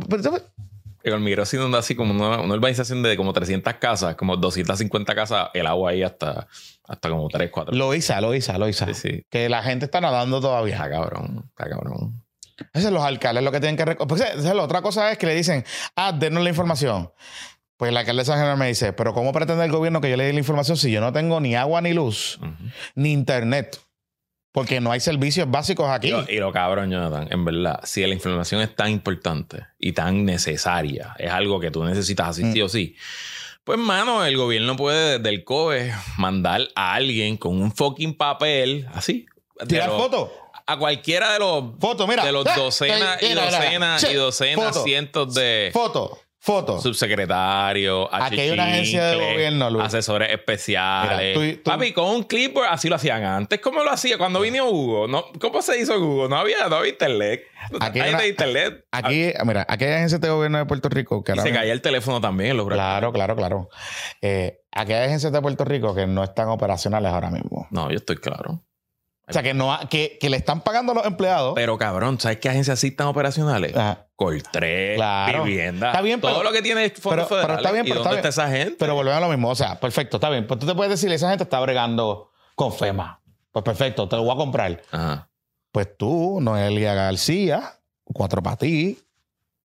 [1.03, 5.15] El hormiguero sí inunda así como una, una urbanización de como 300 casas, como 250
[5.15, 6.47] casas, el agua ahí hasta,
[6.89, 7.75] hasta como 3, 4.
[7.75, 8.87] Loiza, Loiza, Loiza.
[8.87, 9.27] Sí, sí.
[9.29, 10.77] Que la gente está nadando todavía.
[10.77, 12.25] Está cabrón, está cabrón.
[12.73, 13.97] Esos son los alcaldes lo que tienen que...
[14.07, 15.63] Pues, esa es la otra cosa es que le dicen,
[15.97, 17.11] ah, denos la información.
[17.77, 20.17] Pues el alcalde de San Germán me dice, pero ¿cómo pretende el gobierno que yo
[20.17, 22.39] le dé la información si yo no tengo ni agua ni luz,
[22.95, 23.81] ni internet?
[24.53, 26.07] Porque no hay servicios básicos aquí.
[26.09, 29.91] Y, lo, y lo cabrón, Jonathan, en verdad, si la información es tan importante y
[29.93, 32.53] tan necesaria, es algo que tú necesitas así Mm.
[32.53, 32.97] sí o sí.
[33.65, 38.87] Pues, mano, el gobierno puede desde el COE mandar a alguien con un fucking papel,
[38.95, 39.27] así.
[39.67, 40.31] Tirar los- fotos.
[40.67, 42.25] A cualquiera de los, Foto, mira.
[42.25, 44.85] de los Eh, docenas eh, y docenas y docenas, foto.
[44.85, 46.79] cientos de Foto, foto.
[46.81, 49.85] subsecretarios, Aquí hay una agencia de gobierno, Luis.
[49.87, 51.37] asesores especiales.
[51.39, 53.61] Mira, tú- tú- Papi, con un clipboard así lo hacían antes.
[53.61, 54.19] ¿Cómo lo hacía?
[54.19, 55.25] Cuando vino Hugo, ¿no?
[55.41, 56.29] ¿cómo se hizo Hugo?
[56.29, 57.43] No había, no había internet.
[57.81, 58.85] Aquí hay una- internet.
[58.93, 61.73] Aquí, mira, aquí hay agencias de gobierno de Puerto Rico que Y ahora se caía
[61.73, 63.69] el teléfono también los Claro, claro, claro.
[64.21, 67.67] Eh, aquí hay agencias de Puerto Rico que no están operacionales ahora mismo.
[67.71, 68.63] No, yo estoy claro.
[69.27, 71.53] O sea, que, no, que, que le están pagando a los empleados.
[71.55, 73.75] Pero cabrón, ¿sabes qué agencias sí están operacionales?
[73.75, 74.07] Ajá.
[74.17, 75.45] Coltré, Claro.
[75.45, 75.89] vivienda.
[75.89, 77.59] Está bien, Todo pero- lo que tiene fondos pero- pero federales.
[77.59, 78.77] está bien, ¿Y pero dónde está está, esa gente?
[78.79, 79.49] Pero volvemos a lo mismo.
[79.49, 80.47] O sea, perfecto, está bien.
[80.47, 83.21] Pues tú te puedes decir, esa gente está bregando con FEMA.
[83.51, 84.83] Pues perfecto, te lo voy a comprar.
[84.93, 85.29] Ajá.
[85.73, 88.99] Pues tú, Noelia García, cuatro para ti,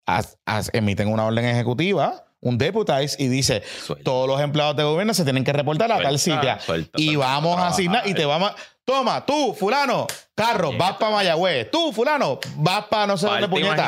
[0.07, 4.05] haz- haz- emiten una orden ejecutiva, un deputize, y dice, Suelta.
[4.05, 6.67] todos los empleados de gobierno se tienen que reportar a tal Suelta, sitio.
[6.67, 8.55] suelta, y vamos a asignar y te vamos a...
[8.87, 11.69] Toma, tú, fulano, carro, vas para Mayagüez.
[11.73, 13.83] Tú, fulano, vas para no sé dónde puñeta.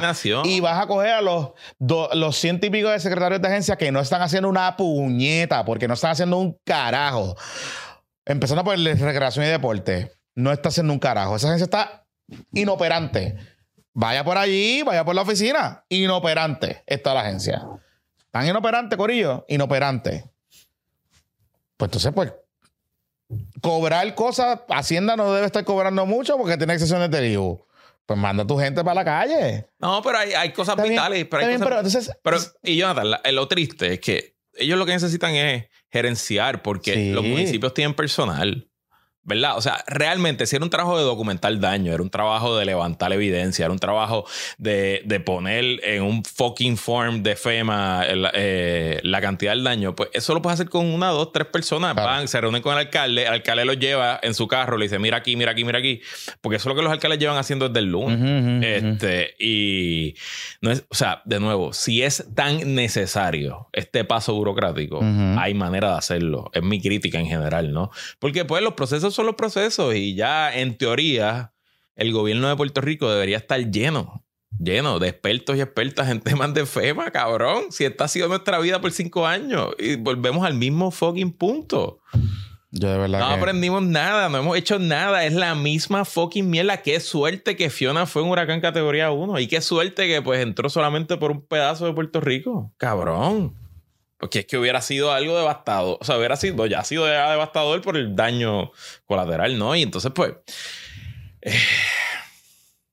[0.45, 3.77] Y vas a coger a los, do- los ciento y pico de secretarios de agencia
[3.77, 7.37] que no están haciendo una puñeta, porque no están haciendo un carajo.
[8.27, 10.11] Empezando por el de recreación y deporte.
[10.35, 11.37] No está haciendo un carajo.
[11.37, 12.05] Esa agencia está
[12.53, 13.37] inoperante.
[13.95, 15.85] Vaya por allí, vaya por la oficina.
[15.89, 17.65] Inoperante está la agencia.
[18.33, 19.45] Tan inoperante, Corillo.
[19.49, 20.25] Inoperante.
[21.77, 22.33] Pues entonces, pues,
[23.61, 27.64] cobrar cosas, Hacienda no debe estar cobrando mucho porque tiene excepciones del IVU.
[28.07, 29.67] Pues manda a tu gente para la calle.
[29.79, 31.27] No, pero hay, hay cosas vitales.
[31.31, 32.11] pero, hay cosas- pero entonces.
[32.23, 36.95] Pero, y Jonathan, la- lo triste es que ellos lo que necesitan es gerenciar porque
[36.95, 37.11] Sí.
[37.12, 38.68] los municipios tienen personal.
[39.29, 39.59] ¿Verdad?
[39.59, 43.12] O sea, realmente, si era un trabajo de documentar daño, era un trabajo de levantar
[43.12, 44.25] evidencia, era un trabajo
[44.57, 49.95] de, de poner en un fucking form de FEMA el- eh, la cantidad del daño,
[49.95, 51.93] pues eso lo puedes hacer con una, dos, tres personas.
[51.93, 52.09] Claro.
[52.09, 54.99] Van, se reúnen con el alcalde, el alcalde los lleva en su carro, le dice,
[54.99, 56.01] mira aquí, mira aquí, mira aquí.
[56.41, 58.64] Porque eso es lo que los alcaldes llevan haciendo desde el lunes.
[58.64, 60.14] Este, y
[60.62, 65.01] no es, o sea, de nuevo, si es tan necesario este paso burocrático,
[65.38, 66.51] hay manera de hacerlo.
[66.55, 67.91] Es mi crítica en general, ¿no?
[68.19, 71.53] Porque pues los procesos son los procesos y ya en teoría
[71.97, 74.25] el gobierno de Puerto Rico debería estar lleno,
[74.59, 77.65] lleno de expertos y expertas en temas de FEMA, cabrón.
[77.71, 81.99] Si esta ha sido nuestra vida por cinco años y volvemos al mismo fucking punto.
[82.71, 83.35] Yo de verdad No que.
[83.35, 85.25] aprendimos nada, no hemos hecho nada.
[85.25, 86.77] Es la misma fucking mierda.
[86.83, 89.41] Qué suerte que Fiona fue un huracán categoría 1.
[89.41, 92.73] Y qué suerte que pues entró solamente por un pedazo de Puerto Rico.
[92.77, 93.55] Cabrón.
[94.19, 95.97] Porque es que hubiera sido algo devastador.
[96.01, 98.73] O sea, hubiera sido, ya ha sido ya devastador por el daño
[99.07, 99.75] colateral, ¿no?
[99.77, 100.35] Y entonces, pues.
[101.41, 101.57] eh,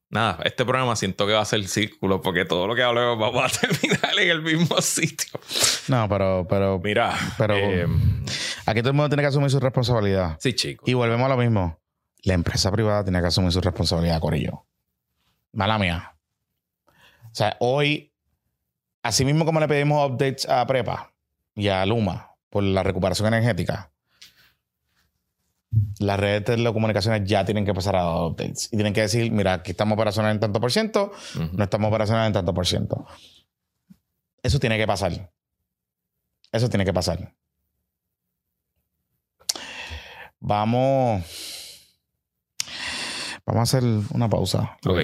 [0.09, 3.43] nada, este programa siento que va a ser círculo porque todo lo que hablemos vamos
[3.43, 5.39] a terminar en el mismo sitio.
[5.87, 7.87] No, pero, pero Mira, Pero- eh,
[8.65, 10.37] aquí todo el mundo tiene que asumir su responsabilidad.
[10.39, 10.87] sí, chicos.
[10.87, 11.79] Y volvemos a lo mismo.
[12.23, 14.65] La empresa privada tiene que asumir su responsabilidad, Corillo.
[15.53, 16.15] Mala mía.
[16.87, 18.13] O sea, hoy,
[19.03, 21.11] así mismo como le pedimos updates a Prepa
[21.55, 23.91] y a Luma por la recuperación energética,
[25.99, 28.67] las redes de telecomunicaciones ya tienen que pasar a dar updates.
[28.71, 31.11] Y tienen que decir, mira, aquí estamos operacionales en tanto por ciento,
[31.53, 33.05] no estamos operacionales en tanto por ciento.
[34.43, 35.31] Eso tiene que pasar.
[36.51, 37.33] Eso tiene que pasar.
[40.39, 41.23] Vamos.
[43.45, 44.77] Vamos a hacer una pausa.
[44.85, 44.99] Ok.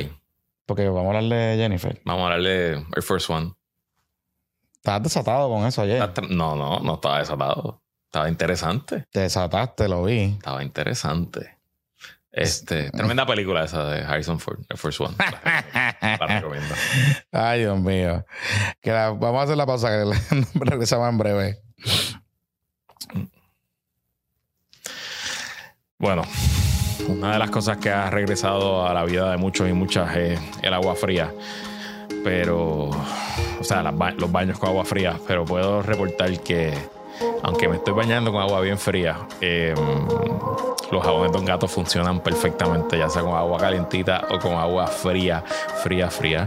[0.65, 2.01] Porque vamos a hablar de Jennifer.
[2.05, 3.53] Vamos a hablar de Air Force One.
[4.81, 6.01] Estabas desatado con eso ayer.
[6.01, 7.81] Estás No, no, no estaba desatado.
[8.07, 9.05] Estaba interesante.
[9.11, 10.21] Te desataste, lo vi.
[10.23, 11.57] Estaba interesante.
[12.31, 15.15] Este, tremenda película esa de Harrison Ford, Air Force One.
[15.19, 16.73] La, la recomiendo.
[17.31, 18.25] Ay, Dios mío.
[18.81, 21.61] Que la- vamos a hacer la pausa que le- regresamos en breve.
[25.99, 26.23] Bueno,
[27.07, 30.39] una de las cosas que ha regresado a la vida de muchos y muchas es
[30.63, 31.31] el agua fría.
[32.23, 35.19] Pero, o sea, las ba- los baños con agua fría.
[35.27, 36.73] Pero puedo reportar que,
[37.43, 39.73] aunque me estoy bañando con agua bien fría, eh,
[40.91, 45.43] los jabones Don Gato funcionan perfectamente, ya sea con agua calientita o con agua fría,
[45.83, 46.45] fría, fría.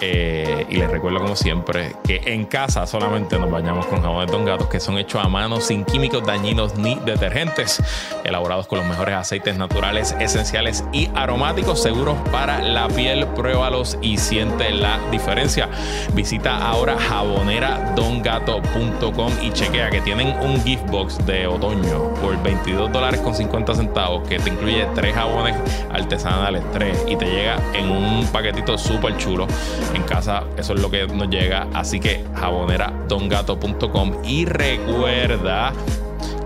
[0.00, 4.44] Eh, y les recuerdo, como siempre, que en casa solamente nos bañamos con jabones Don
[4.44, 7.80] Gatos que son hechos a mano, sin químicos dañinos ni detergentes,
[8.24, 13.28] elaborados con los mejores aceites naturales, esenciales y aromáticos, seguros para la piel.
[13.28, 15.68] Pruébalos y siente la diferencia.
[16.14, 23.20] Visita ahora jaboneradongato.com y chequea que tienen un gift box de otoño por 22 dólares
[23.20, 25.56] con 50 centavos que te incluye tres jabones
[25.90, 29.46] artesanales, tres, y te llega en un paquetito súper chulo.
[29.94, 35.72] En casa eso es lo que nos llega, así que jaboneradongato.com y recuerda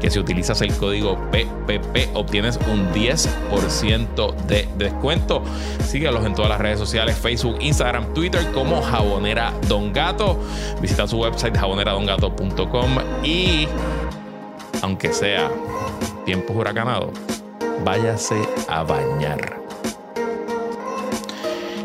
[0.00, 5.42] que si utilizas el código PPP obtienes un 10% de descuento.
[5.84, 10.38] Síguelos en todas las redes sociales, Facebook, Instagram, Twitter como Jabonera Don Gato.
[10.80, 13.66] Visita su website jaboneradongato.com y
[14.82, 15.50] aunque sea
[16.24, 17.11] tiempos huracanados,
[17.84, 18.37] váyase
[18.68, 19.67] a bañar.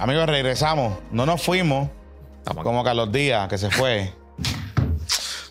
[0.00, 0.98] Amigos, regresamos.
[1.12, 1.90] No nos fuimos
[2.64, 4.12] como Carlos Díaz, que se fue.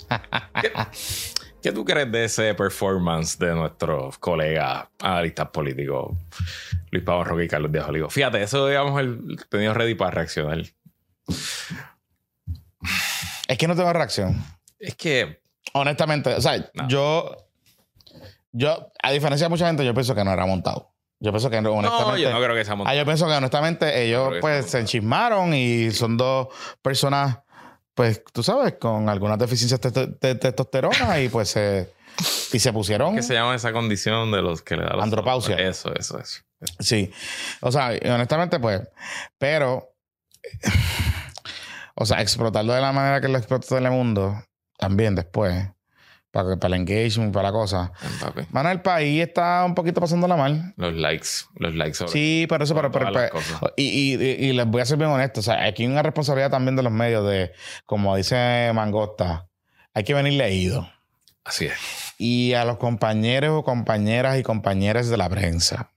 [1.62, 6.18] ¿Qué tú crees de ese performance de nuestros colegas analistas políticos,
[6.90, 8.10] Luis Pablo Roque y Carlos Díaz Olivo?
[8.10, 10.64] Fíjate, eso digamos el tenido ready para reaccionar.
[13.48, 14.44] Es que no tengo reacción.
[14.80, 15.42] Es que
[15.74, 16.88] Honestamente, o sea, No.
[16.90, 17.38] yo,
[18.52, 20.92] yo, a diferencia de mucha gente, yo pienso que no era montado.
[21.20, 22.12] Yo pienso que no, honestamente.
[22.14, 24.80] no, yo no creo que sea Ah, yo pienso que honestamente ellos que pues se
[24.80, 26.48] enchismaron y son dos
[26.82, 27.38] personas,
[27.94, 31.94] pues tú sabes, con algunas deficiencias de, te- de testosterona y pues se,
[32.54, 33.16] y se pusieron.
[33.16, 35.58] ¿Qué se llama esa condición de los que le da los Andropausia.
[35.58, 36.42] Eso, eso, eso.
[36.80, 37.12] Sí.
[37.62, 38.82] O sea, y honestamente, pues,
[39.38, 39.94] pero,
[41.96, 44.44] o sea, explotarlo de la manera que lo explotó Telemundo,
[44.78, 45.68] también después,
[46.32, 47.92] para, para el engagement, para la cosa.
[48.52, 50.74] Mano, el país está un poquito pasándola mal.
[50.78, 53.12] Los likes, los likes sobre Sí, pero eso, pero, pero,
[53.78, 56.02] y, y, y- y les voy a ser bien honesto, o sea, aquí hay una
[56.04, 57.52] responsabilidad también de los medios de,
[57.86, 59.48] como dice Mangosta,
[59.94, 60.90] hay que venir leído.
[61.44, 61.74] Así es.
[62.18, 65.91] Y a los compañeros o compañeras y compañeras de la prensa.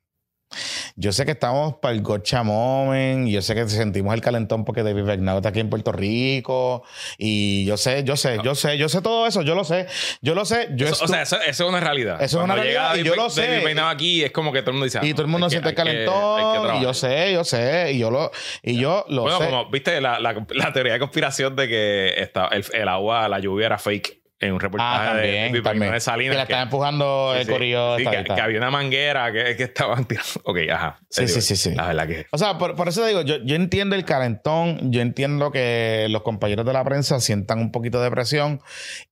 [0.96, 4.82] Yo sé que estamos para el gotcha moment, yo sé que sentimos el calentón porque
[4.82, 6.82] David Bernardo está aquí en Puerto Rico,
[7.18, 9.86] y yo sé, yo sé, yo sé, yo sé todo eso, yo lo sé,
[10.22, 12.22] yo lo sé, yo Eso- o sea, eso, eso es una realidad.
[12.22, 13.46] Eso es una llega realidad, y yo lo sé.
[13.48, 14.98] David Peinado aquí es como que todo el mundo dice.
[14.98, 17.44] ah, y todo el mundo hay que- siente el que- calentón, y yo sé, yo
[17.44, 18.30] sé, y yo lo,
[18.62, 19.44] y yo lo Bueno, sé.
[19.46, 23.38] como viste la, la- la teoría de conspiración de que esta- el, el agua, la
[23.40, 25.92] lluvia era fake en un reportaje Ah, también, de, también.
[25.92, 26.32] de Salinas.
[26.32, 27.96] que la están empujando sí, el corillo.
[27.98, 30.28] sí, que, que había una manguera que, que estaban tirando.
[30.44, 30.98] Ok, ajá.
[31.08, 31.74] Sí, sí, sí, sí.
[31.74, 32.26] La verdad que.
[32.30, 36.22] O sea, por, por eso digo, yo, yo entiendo el calentón, yo entiendo que los
[36.22, 38.60] compañeros de la prensa sientan un poquito de presión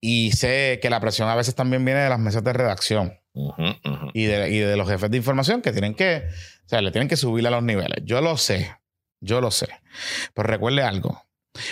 [0.01, 3.19] y sé que la presión a veces también viene de las mesas de redacción
[4.13, 6.25] y de, y de los jefes de información que tienen que,
[6.67, 8.01] o sea, le tienen que subir a los niveles.
[8.05, 8.77] Yo lo sé,
[9.21, 9.69] yo lo sé.
[10.35, 11.23] Pero recuerde algo,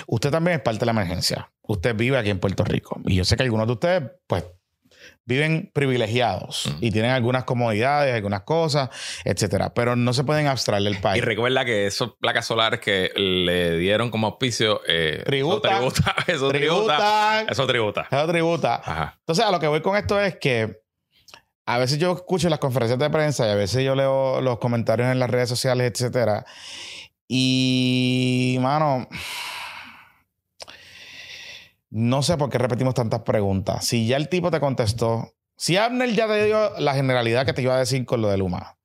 [0.06, 1.50] usted también es parte de la emergencia.
[1.62, 4.44] Usted vive aquí en Puerto Rico y yo sé que algunos de ustedes, pues,
[5.24, 8.90] viven privilegiados y tienen algunas comodidades, algunas cosas,
[9.24, 11.24] etcétera, pero no se pueden abstraer del Y país.
[11.24, 14.80] recuerda que esos placas solares que le dieron como auspicio.
[14.88, 15.70] Eh, Tributa.
[15.78, 16.14] Eso tributa.
[16.26, 16.96] Eso tributa.
[16.96, 17.48] Tributan.
[17.48, 18.06] Eso tributa.
[18.10, 18.74] Eso tributa.
[18.84, 19.14] Ajá.
[19.20, 20.80] Entonces, a lo que voy con esto es que
[21.66, 25.08] a veces yo escucho las conferencias de prensa y a veces yo leo los comentarios
[25.12, 26.44] en las redes sociales, etcétera.
[27.28, 29.06] Y, mano,
[31.90, 33.84] no sé por qué repetimos tantas preguntas.
[33.84, 37.62] Si ya el tipo te contestó, si Abner ya te dio la generalidad que te
[37.62, 38.78] iba a decir con lo de Luma,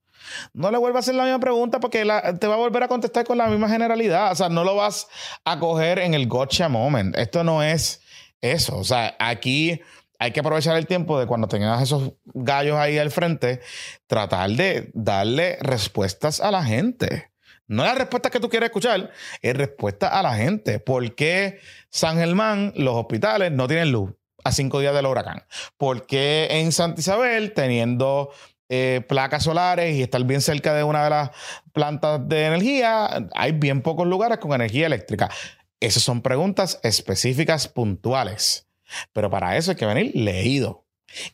[0.53, 3.25] no le vuelvas a hacer la misma pregunta porque te va a volver a contestar
[3.25, 4.31] con la misma generalidad.
[4.31, 5.07] O sea, no lo vas
[5.45, 7.15] a coger en el gotcha moment.
[7.15, 8.01] Esto no es
[8.41, 8.77] eso.
[8.77, 9.81] O sea, aquí
[10.19, 13.61] hay que aprovechar el tiempo de cuando tengas esos gallos ahí al frente,
[14.07, 17.31] tratar de darle respuestas a la gente.
[17.67, 20.79] No las respuestas que tú quieres escuchar, es respuesta a la gente.
[20.79, 24.11] ¿Por qué San Germán, los hospitales no tienen luz
[24.43, 25.43] a cinco días del huracán?
[25.77, 28.29] ¿Por qué en Santa Isabel, teniendo
[28.69, 31.31] eh, placas solares y estar bien cerca de una de las
[31.73, 35.31] plantas de energía, hay bien pocos lugares con energía eléctrica?
[35.79, 38.67] Esas son preguntas específicas, puntuales.
[39.13, 40.84] Pero para eso hay que venir leído.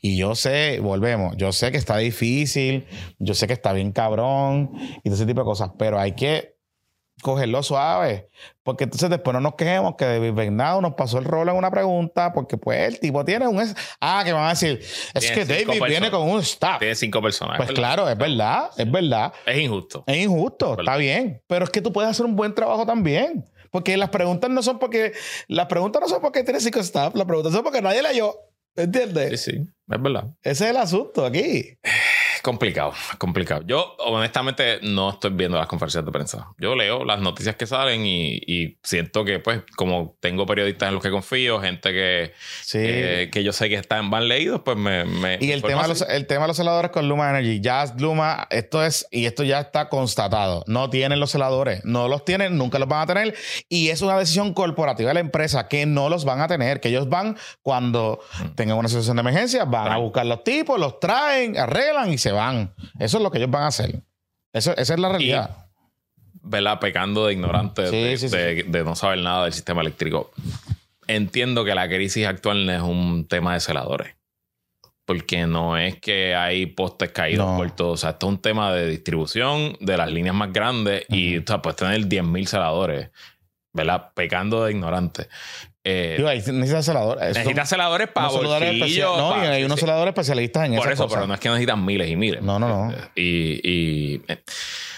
[0.01, 2.85] Y yo sé, volvemos, yo sé que está difícil,
[3.19, 6.55] yo sé que está bien cabrón y todo ese tipo de cosas, pero hay que
[7.21, 8.27] cogerlo suave.
[8.63, 11.71] Porque entonces después no nos quejemos que David Bernardo nos pasó el rol en una
[11.71, 13.61] pregunta, porque pues el tipo tiene un...
[13.99, 16.79] Ah, que van a decir, es Tiene que David viene con un staff.
[16.79, 17.57] Tiene cinco personas.
[17.57, 19.33] Pues claro, es verdad, es verdad.
[19.45, 20.03] Es injusto.
[20.07, 23.45] Es injusto, está bien, pero es que tú puedes hacer un buen trabajo también.
[23.71, 25.13] Porque las preguntas no son porque
[25.47, 28.35] las preguntas no son porque tienes cinco staff, las preguntas son porque nadie leyó.
[28.75, 29.41] ¿Entiendes?
[29.41, 29.57] Sí, sí.
[29.89, 30.33] Es verdad.
[30.43, 31.77] Ese es el asunto aquí.
[32.41, 33.61] Complicado, complicado.
[33.65, 36.47] Yo, honestamente, no estoy viendo las conferencias de prensa.
[36.57, 40.95] Yo leo las noticias que salen y, y siento que, pues, como tengo periodistas en
[40.95, 42.79] los que confío, gente que, Sí.
[42.79, 45.05] que, que yo sé que están van leídos, pues me.
[45.05, 47.61] me y el tema, los, el tema de los celadores con Luma Energy.
[47.61, 50.63] Ya Luma, esto es, y esto ya está constatado.
[50.67, 51.81] No tienen los celadores.
[51.85, 53.35] No los tienen, nunca los van a tener.
[53.69, 56.79] Y es una decisión corporativa de la empresa que no los van a tener.
[56.79, 58.19] Que ellos van cuando
[58.55, 62.30] tengan una situación de emergencia, van a buscar los tipos, los traen, arreglan y se
[62.31, 62.73] van.
[62.99, 64.01] Eso es lo que ellos van a hacer.
[64.53, 65.57] Eso, esa es la realidad.
[66.43, 66.79] ¿verdad?
[66.79, 68.35] Pecando de ignorante, Sí, de, sí, sí.
[68.35, 70.31] de- de no saber nada del sistema eléctrico.
[71.07, 74.15] Entiendo que la crisis actual no es un tema de celadores.
[75.05, 77.57] Porque no es que hay postes caídos No.
[77.57, 77.91] por todo.
[77.91, 81.43] O sea, esto es un tema de distribución de las líneas más grandes y o
[81.45, 83.09] sea, puedes tener 10.000 celadores,
[83.73, 84.11] ¿verdad?
[84.15, 85.27] Pecando de ignorante.
[85.83, 87.23] Eh, Digo, necesitan celadores.
[87.23, 89.17] Eso necesitas celadores para bolsillos.
[89.17, 89.85] No, y hay unos sí.
[89.85, 91.15] celadores especialistas en Por esas eso, cosas.
[91.17, 92.41] pero no es que necesitan miles y miles.
[92.43, 92.95] No, no, no.
[93.15, 94.43] Y, y eh,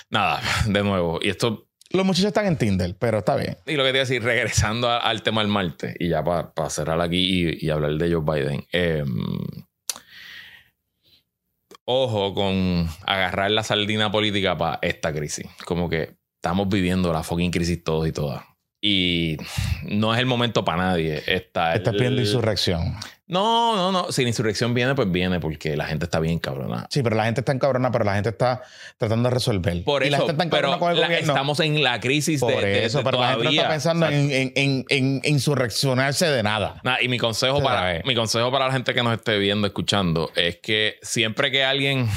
[0.09, 1.19] nada, de nuevo.
[1.21, 3.57] Y esto Los muchachos están en Tinder, pero está bien.
[3.65, 6.21] Y lo que te iba a decir, regresando a- al tema del martes, y ya
[6.23, 8.65] para cerrar aquí y, y hablar de Joe Biden.
[8.73, 9.05] eh,
[11.85, 15.45] ojo con agarrar la sardina política para esta crisis.
[15.65, 18.43] Como que estamos viviendo la fucking crisis todos y todas.
[18.85, 19.37] Y
[19.83, 21.23] no es el momento para nadie.
[21.25, 22.97] Está Estás pidiendo insurrección.
[23.27, 24.11] No, no, no.
[24.11, 26.85] Si la insurrección viene, pues viene porque la gente está bien cabrona.
[26.89, 28.61] Sí, pero la gente está encabrona, pero la gente está
[28.97, 29.85] tratando de resolver.
[29.85, 32.53] Por y la eso, gente está pero con el la- estamos en la crisis por
[32.53, 34.85] de, de- eso, de pero la gente no está pensando O sea, en, en, en,
[34.89, 36.81] en- insurreccionarse de nada.
[36.83, 39.37] Nada, y mi consejo, Se la para, mi consejo para la gente que nos esté
[39.37, 42.09] viendo, escuchando, es que siempre que alguien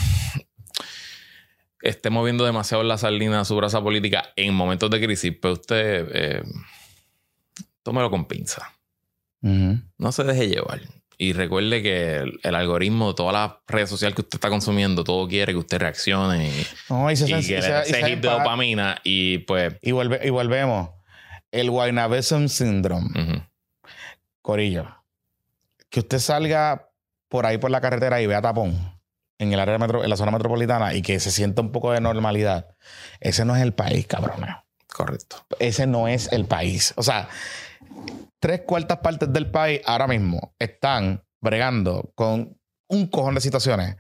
[1.89, 6.09] esté moviendo demasiado la sardina a su brasa política en momentos de crisis, pues usted
[6.13, 6.43] eh,
[7.83, 8.73] tómelo con pinza.
[9.41, 10.81] No se deje llevar.
[11.19, 15.05] Y recuerde que el, el algoritmo de todas las redes sociales que usted está consumiendo,
[15.05, 16.67] todo quiere que usted reaccione y,
[17.17, 18.99] se, y que y se- hit de dopamina.
[19.05, 20.91] Y pues, y vuelve- y volvemos.
[21.53, 23.47] El Guaynabesson Syndrome.
[24.43, 24.87] Corillo.
[25.89, 26.91] Que usted salga
[27.29, 28.96] por ahí por la carretera y vea tapón
[29.39, 32.01] en el área metro, en la zona metropolitana y que se sienta un poco de
[32.01, 32.69] normalidad.
[33.21, 34.47] Ese no es el país, cabrón.
[34.93, 35.45] correcto.
[35.59, 36.95] ese no es el país.
[36.97, 37.29] O sea,
[38.41, 43.97] tres cuartas partes del país ahora mismo están bregando con un cojón de situaciones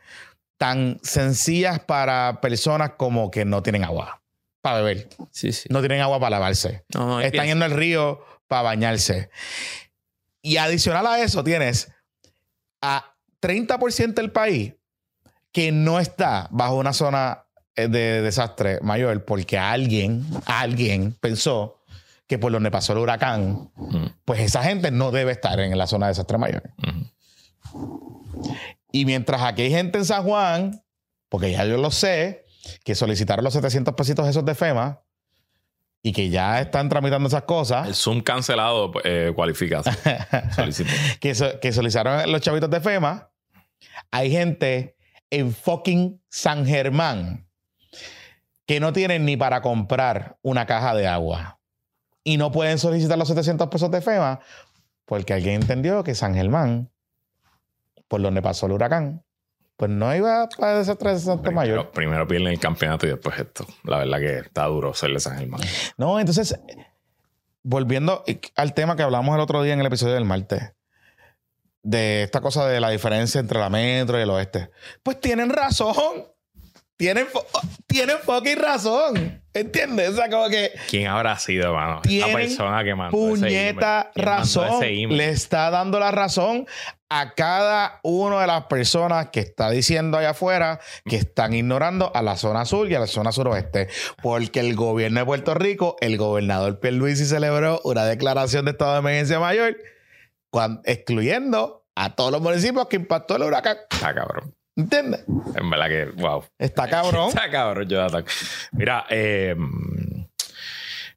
[0.58, 4.22] tan sencillas para personas como que no tienen agua
[4.62, 5.68] para beber, Sí, sí.
[5.70, 9.30] no tienen agua para lavarse, No, no, están yendo al río para bañarse.
[10.42, 11.92] Y adicional a eso tienes
[12.80, 14.74] a 30% del país
[15.56, 17.44] que no está bajo una zona
[17.76, 21.80] eh, de desastre mayor porque alguien, alguien pensó
[22.26, 23.70] que por donde pasó el huracán,
[24.26, 26.62] pues esa gente no debe estar en la zona de desastre mayor.
[28.92, 30.82] Y mientras aquí hay gente en San Juan,
[31.30, 32.44] porque ya yo lo sé,
[32.84, 35.00] que solicitaron los 700 pesitos esos de FEMA
[36.02, 39.82] y que ya están tramitando esas El cosas, Zoom cancelado eh, cualifica.
[41.20, 43.30] Que, so- que solicitaron los chavitos de FEMA,
[44.10, 44.95] hay gente
[45.30, 47.48] en fucking San Germán
[48.66, 51.60] que no tienen ni para comprar una caja de agua
[52.24, 54.40] y no pueden solicitar los 700 pesos de FEMA
[55.04, 56.90] porque alguien entendió que San Germán,
[58.08, 59.24] por donde pasó el huracán,
[59.76, 61.90] pues no iba para desastre de desastre mayor.
[61.90, 63.66] Primero, primero pierden el campeonato y después esto.
[63.84, 65.60] La verdad que está duro serle San Germán.
[65.96, 66.58] No, entonces,
[67.62, 68.24] volviendo
[68.56, 70.72] al tema que hablamos el otro día en el episodio del martes,
[71.86, 74.70] de esta cosa de la diferencia entre la metro y el oeste,
[75.04, 75.94] pues tienen razón.
[76.96, 77.26] Tienen,
[77.86, 79.42] tienen fucking razón.
[79.52, 80.10] ¿Entiendes?
[80.10, 82.00] O sea, como que ¿Quién habrá sido, mano?
[82.02, 83.76] Tienen persona que mandó puñeta email.
[84.14, 84.82] ¿Quién mandó razón.
[84.82, 85.06] ese?
[85.14, 86.66] Le está dando la razón
[87.10, 92.22] a cada una de las personas que está diciendo allá afuera que están ignorando a
[92.22, 93.88] la zona sur y a la zona suroeste.
[94.22, 98.98] Porque el gobierno de Puerto Rico, el gobernador Pierluisi celebró una declaración de estado de
[99.00, 99.76] emergencia mayor,
[100.84, 103.76] excluyendo a todos los municipios que impactó el huracán.
[103.90, 104.54] Está cabrón.
[104.76, 105.24] ¿Entiendes?
[105.54, 106.44] En verdad que, wow.
[106.58, 107.28] Está cabrón.
[107.34, 108.24] Está cabrón, Jonathan.
[108.72, 109.56] Mira, eh,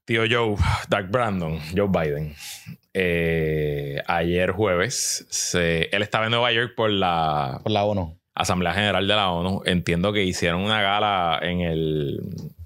[0.05, 0.55] tío Joe,
[0.87, 2.35] Doug Brandon, Joe Biden.
[2.93, 8.17] eh, ayer jueves, se- él estaba en Nueva York por la Por la ONU.
[8.33, 9.61] Asamblea General de la ONU.
[9.65, 12.19] Entiendo que hicieron una gala en el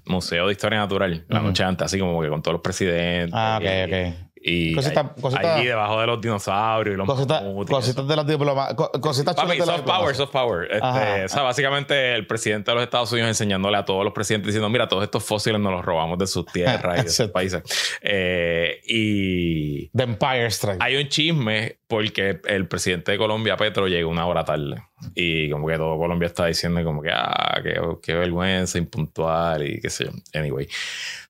[0.06, 3.32] Museo de Historia Natural la noche antes, así como que con todos los presidentes.
[3.34, 4.23] Ah, ok, y- ok.
[4.46, 7.26] Y Cosita- ahí- cosita- allí debajo de los dinosaurios y los eso.
[7.66, 8.74] cositas de los diplomas.
[8.74, 10.68] co- Cositas Papi, de soft power, soft power.
[10.70, 14.48] Este, o sea, básicamente el presidente de los Estados Unidos enseñándole a todos los presidentes
[14.48, 17.62] diciendo, mira, todos estos fósiles nos los robamos de sus tierras y de sus países.
[18.02, 20.76] Eh, y The Empire Strike.
[20.82, 24.82] hay un chisme porque el presidente de Colombia, Petro, llegó una hora tarde.
[25.14, 29.80] Y como que todo Colombia está diciendo como que, ah, qué, qué vergüenza, impuntual y
[29.80, 30.10] qué sé yo.
[30.38, 30.68] Anyway.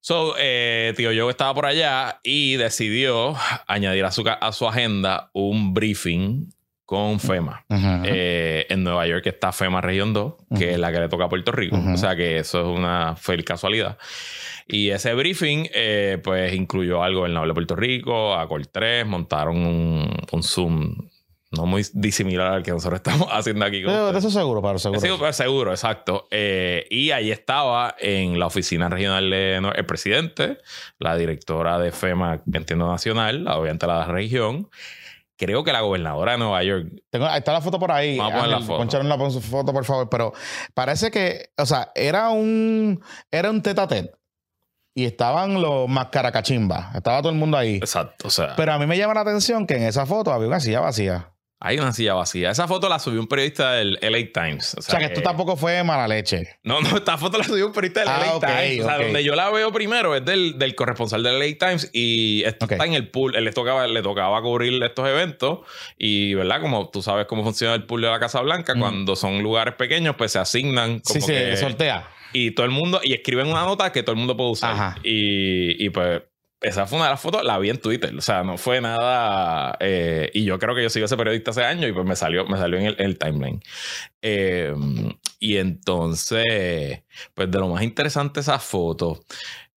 [0.05, 3.35] So, eh, tío yo estaba por allá y decidió
[3.67, 6.53] añadir a su, a su agenda un briefing
[6.85, 7.65] con FEMA.
[8.05, 11.29] Eh, en Nueva York está FEMA Región 2, que es la que le toca a
[11.31, 11.81] Puerto Rico.
[11.91, 13.97] O sea que eso es una feliz casualidad.
[14.69, 20.15] Y ese briefing, eh, pues, incluyó al gobernador de Puerto Rico, a 3, montaron un,
[20.31, 21.09] un Zoom
[21.55, 23.83] no muy disimilar al que nosotros estamos haciendo aquí.
[23.83, 25.01] con de, de eso seguro, pero seguro.
[25.01, 26.27] Sí, pues, seguro, exacto.
[26.31, 30.59] Eh, y ahí estaba en la oficina regional de no- el presidente,
[30.99, 34.69] la directora de FEMA, entiendo nacional, la- obviamente la región.
[35.37, 36.87] Creo que la gobernadora de Nueva York.
[37.11, 38.17] Tengo- ahí está la foto por ahí.
[38.17, 38.79] Vamos a poner la Ángel, foto.
[38.79, 40.09] ponchar una pon- foto, por favor.
[40.09, 40.33] Pero
[40.75, 43.03] parece que, o sea, era un,
[43.33, 44.13] era un tete a tete.
[44.97, 46.95] Y estaban los mascaracachimbas.
[46.95, 47.77] Estaba todo el mundo ahí.
[47.79, 48.29] Exacto.
[48.29, 50.61] O sea, Pero a mí me llama la atención que en esa foto había una
[50.61, 51.33] silla vacía.
[51.67, 52.51] Hay una silla vacía.
[52.51, 54.75] Esa foto la subió un periodista del LA Times.
[54.75, 56.59] O O sea, que esto tampoco fue mala leche.
[56.63, 58.85] No, no, esta foto la subió un periodista del Ah, LA Times.
[58.85, 62.43] O sea, donde yo la veo primero es del, del corresponsal del LA Times y
[62.45, 63.35] esto está en el pool.
[63.35, 65.61] Él le tocaba, le tocaba cubrir estos eventos
[65.97, 66.61] y, ¿verdad?
[66.61, 68.81] Como tú sabes cómo funciona el pool de la Casa Blanca, Mm.
[68.81, 72.09] cuando son lugares pequeños, pues se asignan como Sí, sí, que- sortea.
[72.35, 74.73] y todo el mundo, y escriben una nota que todo el mundo puede usar.
[74.75, 74.97] Ajá.
[75.03, 76.21] Y, y pues
[76.65, 79.77] esa fue una de las fotos, la vi en Twitter, o sea, no fue nada,
[79.81, 82.47] eh, y yo creo que yo sigo ese periodista hace años y pues me salió,
[82.47, 83.61] me salió en el, timeline.
[84.23, 84.75] Eh,
[85.39, 87.03] y entonces,
[87.35, 89.21] pues de lo más interesante esa foto.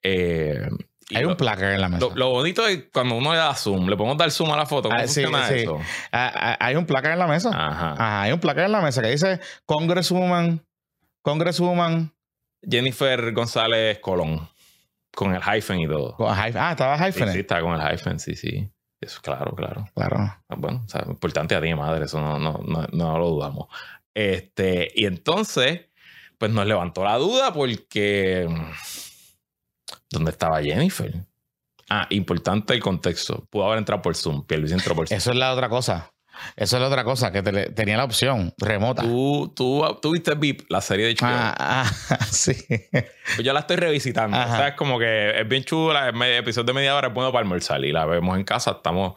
[0.02, 0.68] eh,
[1.10, 2.06] y Hay lo, un placar en la mesa.
[2.06, 4.66] lo, lo bonito es cuando uno le da zoom, le podemos dar zoom a la
[4.66, 4.90] foto.
[4.90, 5.54] ¿Cómo Ah, sí, funciona sí.
[5.60, 5.80] eso?
[6.12, 7.50] Ah, ah, hay un placar en la mesa.
[7.50, 7.94] Ajá.
[7.94, 10.66] Ajá, hay un placar en la mesa que dice Congresswoman,
[11.22, 12.14] Congresswoman.
[12.70, 14.50] Jennifer González Colón,
[15.18, 16.16] con el hyphen y todo.
[16.16, 16.58] con hyphen.
[16.62, 17.34] Ah, estaba Sí, hyphen.
[17.34, 18.70] sí, está con el hyphen, sí, sí.
[19.02, 19.88] Eso, claro, claro.
[19.96, 20.18] Claro.
[20.20, 23.68] Ah, Bueno, o sea, importante a ti, madre, eso no, no, no, no lo dudamos.
[24.14, 25.82] Este, y entonces,
[26.38, 28.48] pues nos levantó la duda porque.
[30.12, 31.14] ¿Dónde estaba Jennifer?
[31.90, 33.44] Ah, importante el contexto.
[33.50, 34.46] Pudo haber entrado por Zoom.
[34.46, 35.18] Pierluisi entró por Zoom.
[35.18, 36.12] Eso es la otra cosa.
[36.56, 39.02] Eso es la otra cosa, que te- tenía la opción remota.
[39.04, 41.28] ¿Tú, tú, tú viste VIP, la serie de HBO.
[41.30, 41.56] Ah,
[42.10, 42.54] ah, sí.
[42.92, 44.38] Pues yo la estoy revisitando.
[44.38, 47.14] O sea, es como que es bien chula, es medio episodio de media hora, es
[47.14, 48.72] bueno para almorzar y la vemos en casa.
[48.72, 49.16] Estamos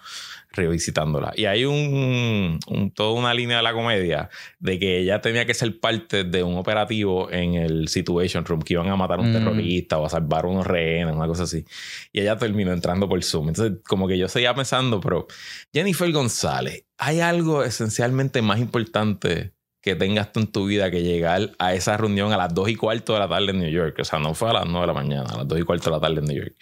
[0.52, 1.32] revisitándola.
[1.36, 4.28] Y hay un, un- toda una línea de la comedia
[4.58, 8.74] de que ella tenía que ser parte de un operativo en el Situation Room, que
[8.74, 9.34] iban a matar a un Mm.
[9.34, 11.64] terrorista o a salvar unos rehenes, una cosa así.
[12.12, 13.48] Y ella terminó entrando por Zoom.
[13.48, 15.26] Entonces, como que yo seguía pensando, pero
[15.72, 19.52] Jennifer González, ¿hay algo esencialmente más importante
[19.82, 22.76] que tengas tú en tu vida que llegar a esa reunión a las 2 y
[22.76, 23.96] cuarto de la tarde en New York?
[24.00, 25.90] O sea, no fue a las 9 de la mañana, a las 2 y cuarto
[25.90, 26.54] de la tarde en New York.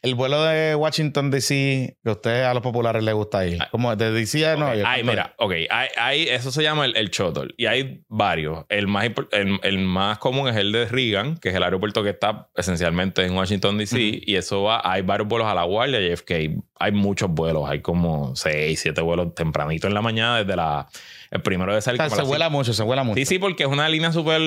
[0.00, 3.58] El vuelo de Washington DC, que a ustedes a los populares les gusta ir.
[3.70, 4.88] Como de DC a Nueva York.
[4.90, 8.64] Ay, mira, ok, hay, hay- eso se llama el, el shuttle y hay varios.
[8.68, 12.10] El más, el, el más común es el de Reagan, que es el aeropuerto que
[12.10, 14.22] está esencialmente en Washington, D.C.
[14.24, 16.62] Y eso va, hay varios vuelos a la Guardia y JFK.
[16.78, 20.88] Hay muchos vuelos, hay como 6, 7 vuelos tempranito en la mañana desde la...
[21.32, 23.16] El primero de O salir sea, como a se vuela mucho, se vuela mucho.
[23.16, 24.38] Sí, sí, porque es una línea súper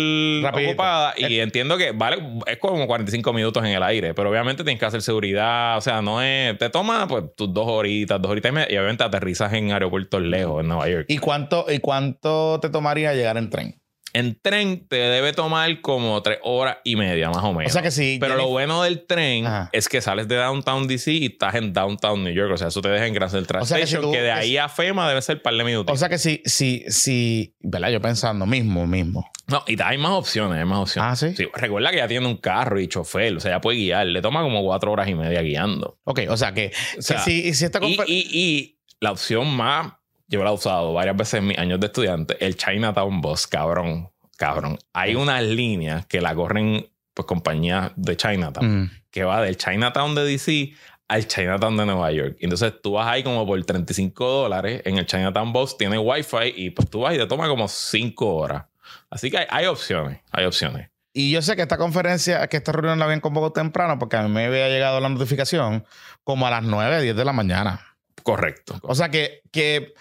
[0.45, 4.79] ocupada y entiendo que vale, es como 45 minutos en el aire, pero obviamente tienes
[4.79, 8.51] que hacer seguridad, o sea, no es, te toma pues tus dos horitas, dos horitas
[8.51, 11.05] y media y obviamente aterrizas en aeropuertos lejos, en Nueva York.
[11.09, 13.81] ¿Y cuánto, ¿Y cuánto te tomaría llegar en tren?
[14.15, 17.71] En tren te debe tomar como tres horas y media, más o menos.
[17.71, 18.17] O sea que si.
[18.19, 19.69] pero lo bueno del tren Ajá.
[19.73, 22.51] es que sales de Downtown DC y estás en Downtown New York.
[22.53, 24.21] O sea, eso te deja en Grand Central O sea que Station, si tú- que
[24.21, 25.93] de ahí a FEMA debe ser un par de minutos.
[25.93, 27.89] O sea que si, si, si, ¿verdad?
[27.89, 29.29] Yo pensando mismo, mismo.
[29.47, 31.11] No, y hay más opciones, hay más opciones.
[31.11, 31.35] Ah, ¿sí?
[31.53, 34.07] Recuerda que ya tiene un carro y chofer, o sea, ya puede guiar.
[34.07, 35.99] Le toma como cuatro horas y media guiando.
[36.05, 39.47] Ok, o sea que, O sea, que si, si esta Y, y- y la opción
[39.55, 39.91] más,
[40.27, 44.09] yo la he usado varias veces en mis años de estudiante, el Chinatown Bus, cabrón,
[44.37, 44.77] cabrón.
[44.93, 48.91] Hay unas líneas que la corren pues compañías de Chinatown, Mm.
[49.09, 50.73] que va del Chinatown de DC
[51.07, 52.35] al Chinatown de Nueva York.
[52.41, 56.71] Entonces tú vas ahí como por 35 dólares en el Chinatown Bus, tiene Wi-Fi y
[56.71, 58.65] pues tú vas y te toma como 5 horas.
[59.09, 60.89] Así que hay, hay opciones, hay opciones.
[61.13, 64.23] Y yo sé que esta conferencia, que esta reunión la habían convocado temprano porque a
[64.23, 65.85] mí me había llegado la notificación
[66.25, 67.79] como a las 9, 10 de la mañana.
[68.23, 68.77] Correcto.
[68.81, 69.93] O sea que, que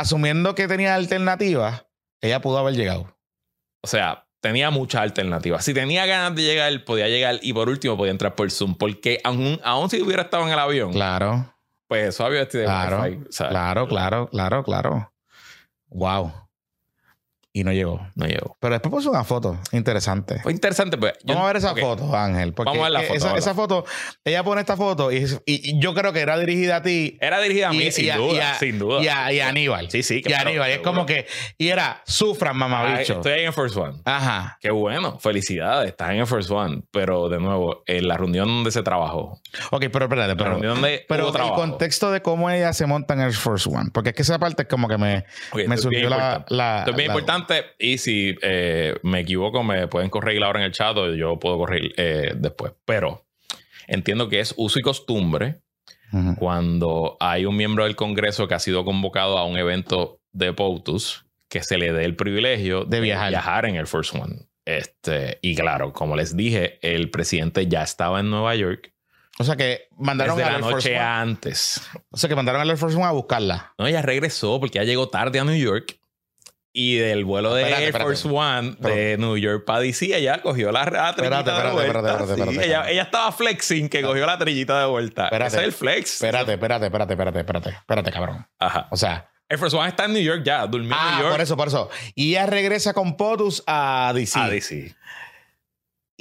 [0.00, 1.86] asumiendo que tenía alternativas,
[2.20, 3.16] ella pudo haber llegado.
[3.82, 5.64] O sea, tenía muchas alternativas.
[5.64, 8.74] Si tenía ganas de llegar, podía llegar y por último podía entrar por Zoom.
[8.74, 11.54] Porque aún, aún si hubiera estado en el avión, Claro,
[11.86, 13.24] pues eso había este claro, Wi-Fi.
[13.48, 15.12] Claro, claro, claro, claro.
[15.88, 16.32] Wow.
[17.52, 18.00] Y no llegó.
[18.14, 18.56] No llegó.
[18.60, 20.38] Pero después puso una foto interesante.
[20.40, 21.14] Fue interesante, pues.
[21.24, 22.52] yo- Vamos a ver esa foto, Ángel.
[22.54, 23.84] Porque Vamos a ver la que foto, esa, foto,
[24.24, 27.40] ella pone esta foto y, y- y yo creo que era dirigida a ti Era
[27.40, 28.32] dirigida a mí, y, sin duda.
[28.34, 29.02] y a- sin duda.
[29.02, 29.90] y a, y a Aníbal.
[29.90, 30.70] Sí, sí, Y a Aníbal.
[30.70, 31.26] Y es como que.
[31.58, 33.14] Y era, sufran, mamabicho.
[33.14, 33.98] Estoy ahí en First One.
[34.04, 34.56] Ajá.
[34.60, 36.82] Qué bueno, felicidades, estás en el First One.
[36.92, 39.40] Pero de nuevo, en la reunión donde se trabajó,
[39.72, 40.50] Ok, pero espérate, la pero.
[40.50, 41.56] reunión donde Pero hubo el trabajo.
[41.56, 43.90] contexto de cómo ella se monta en el First One.
[43.92, 46.90] Porque es que esa parte es como que me, Ok, me surgió la, la- Esto
[46.92, 47.39] es bien la- importante
[47.78, 51.58] y si eh, me equivoco me pueden corregir ahora en el chat o yo puedo
[51.58, 52.72] corregir eh, después.
[52.84, 53.26] Pero
[53.88, 55.60] entiendo que es uso y costumbre
[56.12, 56.34] Ujú.
[56.36, 61.24] cuando hay un miembro del Congreso que ha sido convocado a un evento de POTUS
[61.48, 63.64] que se le dé el privilegio De viajar.
[63.66, 64.46] en el First One.
[64.64, 68.92] Este, y claro, como les dije, el presidente ya estaba en Nueva York
[69.38, 71.06] O sea que mandaron desde al la Air Force noche One.
[71.08, 71.80] antes.
[72.10, 73.74] O sea que mandaron al Air Force One a buscarla.
[73.78, 75.98] No, ella regresó porque ya llegó tarde a New York.
[76.72, 78.10] Y del vuelo de Espérate, Air espérate.
[78.16, 79.16] Force One de.
[79.18, 82.62] New York para DC, ella cogió la, la trillita Espérate, de espérate, vuelta.
[82.62, 85.24] Sí, ella, estaba flexing que cogió la trillita de vuelta.
[85.24, 85.48] Espérate.
[85.48, 86.12] Ese es el flex.
[86.22, 87.70] Espérate, espérate, espérate, espérate, espérate.
[87.70, 88.46] Espérate, cabrón.
[88.58, 88.86] Ajá.
[88.90, 89.28] O sea.
[89.48, 91.32] Air Force One está en New York ya, durmió en Ah, New York.
[91.32, 91.90] por eso, por eso.
[92.14, 94.38] Y ella regresa con POTUS a DC.
[94.38, 94.94] A DC.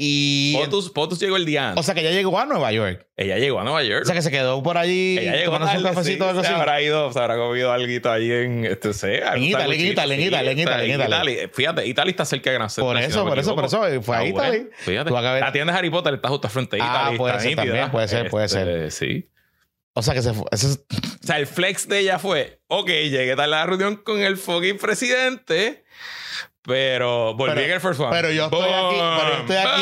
[0.02, 0.56] Y.
[0.56, 1.82] Potus, Potus llegó el día antes.
[1.82, 3.06] O sea que ya llegó a Nueva York.
[3.18, 4.04] ella llegó a Nueva York.
[4.04, 6.42] O sea que se quedó por allí ella llegó tomándose un cafecito sí, o algo
[6.42, 10.14] se habrá ido, se habrá comido algo allí en este sé, algún Italy, en Italy,
[10.14, 11.38] en Italy, en Italy, en Italy.
[11.52, 14.26] Fíjate, Italy está cerca de Gran Por eso, por eso, por eso, fue a Ah,
[14.32, 15.12] bueno, fíjate.
[15.12, 17.18] La tienda de Harry Potter está justo al frente de Ah, Italy.
[17.18, 19.30] puede ser también, puede ser, puede Este, Sí.
[19.96, 20.46] O sea que se fue.
[20.52, 20.86] Eso es-
[21.22, 24.38] O sea, el flex de ella fue, ok, llegué tarde a la reunión con el
[24.38, 25.84] fucking presidente,
[26.70, 28.10] pero volví Pero- en el first one.
[28.12, 29.82] pero yo estoy aquí, pero yo estoy aquí,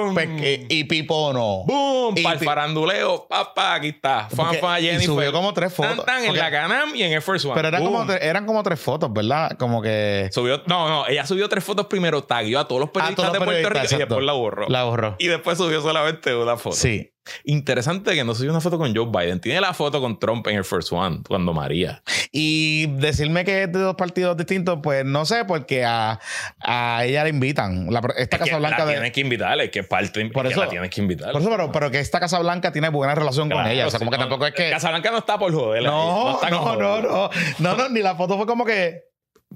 [0.00, 0.14] Boom.
[0.14, 1.62] pues, que- y Pipo no.
[1.66, 4.28] Boom, Y para el faranduleo, papá, aquí está.
[4.34, 5.06] Fan, fan, y Jennifer.
[5.06, 5.96] subió como tres fotos.
[5.98, 7.54] Tan, tan, en Porque- la Canam y en el first one.
[7.54, 8.10] Pero eran como, Boom.
[8.20, 9.56] eran como tres fotos, ¿verdad?
[9.58, 10.28] Como que.
[10.32, 13.32] Subió, no, no, ella subió tres fotos primero, tagueó a todos los periodistas todos los
[13.34, 14.14] de Puerto Rico periodistas, y exacto.
[14.14, 14.68] después la borró.
[14.68, 15.16] La borró.
[15.18, 16.74] Y después subió solamente una foto.
[16.76, 17.11] Sí.
[17.44, 19.40] Interesante que no subió una foto con Joe Biden.
[19.40, 22.02] Tiene la foto con Trump en el First One, cuando María.
[22.32, 26.18] Y decirme que es de dos partidos distintos, pues no sé, porque a,
[26.60, 27.86] a ella la invitan.
[27.92, 28.92] La- esta Es que Casa Blanca la de.
[28.92, 31.32] tienes que invitarle, que parte Por que eso- la tienes que invitar.
[31.32, 33.86] Por eso, pero, pero que esta Casa Blanca tiene buena relación con ella.
[33.86, 34.70] O sea, como que tampoco es que.
[34.70, 35.82] Casablanca no está por joder.
[35.82, 37.04] No, no, no, joder.
[37.04, 39.04] no, no, no, ni la foto fue como que.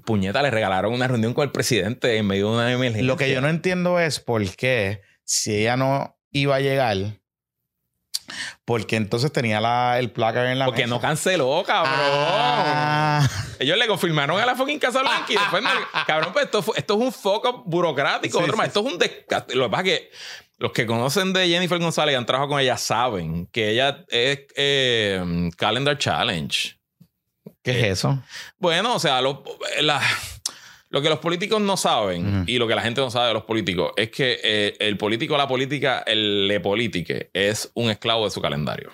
[0.05, 3.03] Puñeta, le regalaron una reunión con el presidente en medio de una emergencia.
[3.03, 6.97] Lo que yo no entiendo es por qué, si ella no iba a llegar,
[8.65, 10.95] Porque entonces tenía la, el placard en la Porque mesa.
[10.95, 11.93] no canceló, cabrón.
[11.97, 13.27] Ah.
[13.59, 15.63] Ellos le confirmaron a la fucking Casa Blanca y después
[16.05, 18.37] Cabrón, pues esto, esto es un foco burocrático.
[18.37, 18.67] Sí, otro más.
[18.67, 19.55] Esto es un descate.
[19.55, 20.11] Lo que pasa es que
[20.59, 24.39] los que conocen de Jennifer González y han trabajado con ella saben que ella es
[24.55, 26.77] eh, Calendar Challenge.
[27.63, 28.21] ¿Qué es eso?
[28.57, 29.43] Bueno, o sea, lo,
[29.81, 30.01] la-
[30.89, 33.43] lo que los políticos no saben y lo que la gente no sabe de los
[33.43, 38.31] políticos es que eh, el político, la política, el le politique es un esclavo de
[38.31, 38.91] su calendario.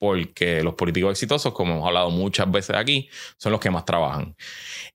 [0.00, 4.34] Porque los políticos exitosos, como hemos hablado muchas veces aquí, son los que más trabajan.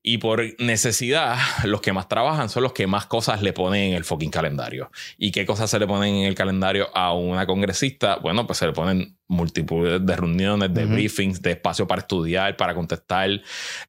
[0.02, 3.94] Y por necesidad, los que más trabajan son los que más cosas le ponen en
[3.94, 4.90] el fucking calendario.
[5.16, 8.16] ¿Y qué cosas se le ponen en el calendario a una congresista?
[8.16, 10.94] Bueno, pues se le ponen multitud de reuniones, de Ujú.
[10.94, 13.30] briefings, de espacio para estudiar, para contestar,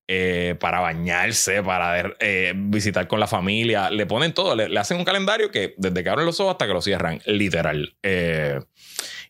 [0.08, 3.90] eh, para bañarse, para eh, visitar con la familia.
[3.90, 6.68] Le ponen todo, le, le hacen un calendario que desde que abren los ojos hasta
[6.68, 7.96] que lo cierran, literal.
[8.04, 8.60] Eh,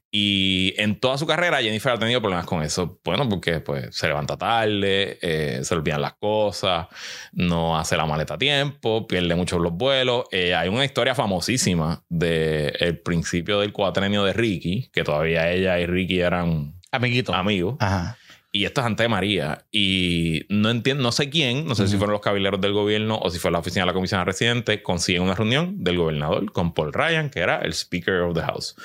[0.10, 3.00] y en toda su carrera Jennifer ha tenido problemas con eso.
[3.04, 6.88] Bueno, porque pues se levanta tarde, eh, se olvidan las cosas,
[7.34, 10.26] no hace la maleta a tiempo, pierde mucho los vuelos.
[10.32, 15.86] Eh, hay una historia famosísima del principio del cuatrenio de Ricky, que todavía ella y
[15.86, 17.34] Ricky eran Amiguito.
[17.34, 17.76] amigos.
[17.80, 18.18] Ajá.
[18.54, 19.66] Y esto es antes de María.
[19.72, 21.98] Y no entiendo, no sé quién, no sé si Ujú.
[22.00, 25.22] fueron los cabileros del gobierno o si fue la oficina de la comisión residente, consiguen
[25.22, 28.76] una reunión del gobernador con Paul Ryan, que era el Speaker of the House.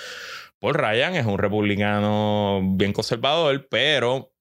[0.62, 4.32] Paul Ryan es un republicano bien conservador, pero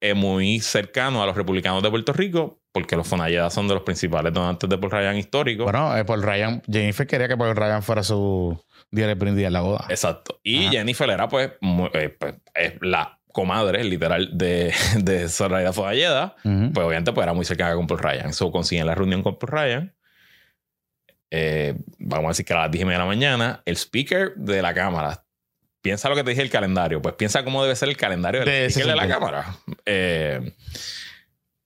[0.00, 3.82] es muy cercano a los republicanos de Puerto Rico, porque los Fonalleda son de los
[3.82, 5.64] principales donantes de Paul Ryan históricos.
[5.64, 8.58] Bueno, eh, Paul Ryan, Jennifer quería que Paul Ryan fuera su
[8.90, 9.84] día de brindis en la boda.
[9.90, 10.40] Exacto.
[10.42, 10.70] Y Ajá.
[10.72, 14.72] Jennifer era, pues, mu- eh, pues, es la comadre, literal, de,
[15.02, 16.36] de Zoraida Fonalleda.
[16.42, 16.72] Ujú.
[16.72, 18.32] pues obviamente pues era muy cercana con Paul Ryan.
[18.32, 19.94] So consiguen la reunión con Paul Ryan.
[21.30, 24.34] Eh, vamos a decir que a las 10 y media de la mañana, el speaker
[24.36, 25.22] de la cámara
[25.86, 28.72] piensa lo que te dije el calendario, pues piensa cómo debe ser el calendario del
[28.72, 29.56] De de la cámara.
[29.84, 30.52] Eh,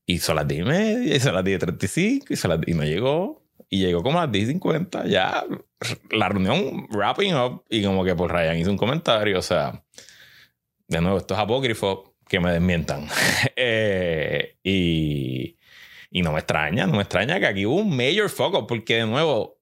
[0.04, 2.60] y son las 10 y media, y son las 10 y 35, y, son las-
[2.68, 3.42] y no llegó.
[3.70, 5.42] Y llegó como a las 10 y 50, ya
[6.10, 9.82] la reunión wrapping up, y como que Paul Ryan hizo un comentario, o sea,
[10.88, 13.06] de nuevo, esto es apócrifo, que me desmientan.
[13.56, 15.56] Eh, y,
[16.10, 19.06] y no me extraña, no me extraña que aquí hubo un mayor foco, porque de
[19.06, 19.59] nuevo,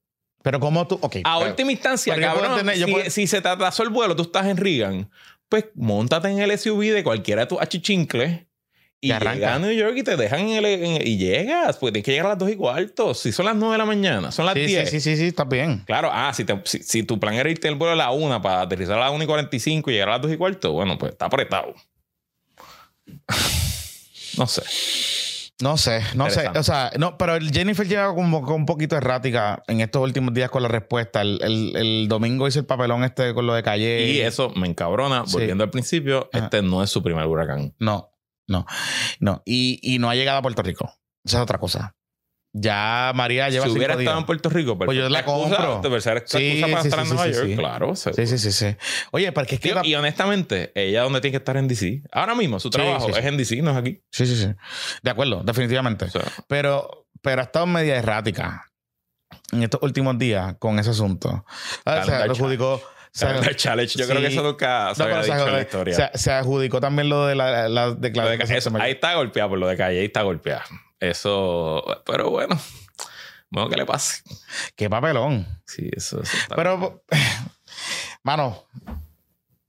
[0.48, 1.16] Pero como tú, ok.
[1.24, 4.22] a pero- última instancia, cabrón, entender- si, puedo- si se te atrasó el vuelo, tú
[4.22, 5.10] estás en Reagan,
[5.50, 8.46] pues montate en el SUV de cualquiera de tus achichincles
[9.00, 12.04] y llega a New York y te dejan en el, en- y llegas, pues tienes
[12.06, 13.12] que llegar a las 2 y cuarto.
[13.12, 14.88] Si son las 9 de la mañana, son las sí, 10.
[14.90, 15.82] sí, sí, sí, sí, está bien.
[15.86, 18.40] Claro, ah, si, te- si, si tu plan era irte el vuelo a la 1
[18.40, 20.96] para aterrizar a las 1 y 45 y llegar a las 2 y cuarto, bueno,
[20.96, 21.74] pues está apretado.
[24.38, 24.62] no sé.
[25.60, 26.46] No sé, no sé.
[26.56, 30.32] O sea, no, pero el Jennifer lleva como con un poquito errática en estos últimos
[30.32, 31.20] días con la respuesta.
[31.20, 34.06] El, el- el domingo hizo el papelón este con lo de Calle.
[34.08, 35.24] Y eso me encabrona.
[35.26, 35.32] Sí.
[35.32, 36.44] Volviendo al principio, Ajá.
[36.44, 37.74] este no es su primer huracán.
[37.80, 38.12] No,
[38.46, 38.66] no,
[39.18, 39.42] no.
[39.44, 40.92] Y, y no ha llegado a Puerto Rico.
[41.24, 41.96] Esa es otra cosa.
[42.54, 44.18] Ya María lleva si hubiera estado días.
[44.18, 45.80] en Puerto Rico, Pues yo la compro.
[45.82, 47.94] excusa Sí, para sí, estar en sí, Nueva York, claro.
[47.94, 48.76] se- Sí, sí, sí, sí.
[49.12, 49.68] Oye, porque es que...
[49.72, 52.02] Tío, y honestamente, ella donde tiene que estar en DC.
[52.10, 54.00] Ahora mismo, su trabajo es en DC, no es aquí.
[54.10, 54.48] Sí, sí, sí.
[55.02, 56.06] De acuerdo, definitivamente.
[56.06, 58.64] O sea, Pero, pero ha estado media errática
[59.52, 61.44] en estos últimos días con ese asunto.
[61.84, 62.82] Ah, O Calendar lo adjudicó...
[63.12, 63.26] se-
[63.56, 63.98] Challenge.
[63.98, 64.10] Yo sí.
[64.10, 65.94] creo que eso nunca se No, había dicho se, en la historia.
[65.94, 68.56] se- se adjudicó también lo de la, la de declaración.
[68.58, 70.64] eso- ahí está golpeado por lo de calle, ahí está golpeada.
[71.00, 72.58] Eso, pero bueno,
[73.50, 74.22] bueno que le pase.
[74.74, 75.46] Qué papelón.
[75.64, 77.02] Sí, eso, eso Pero,
[78.22, 78.64] mano,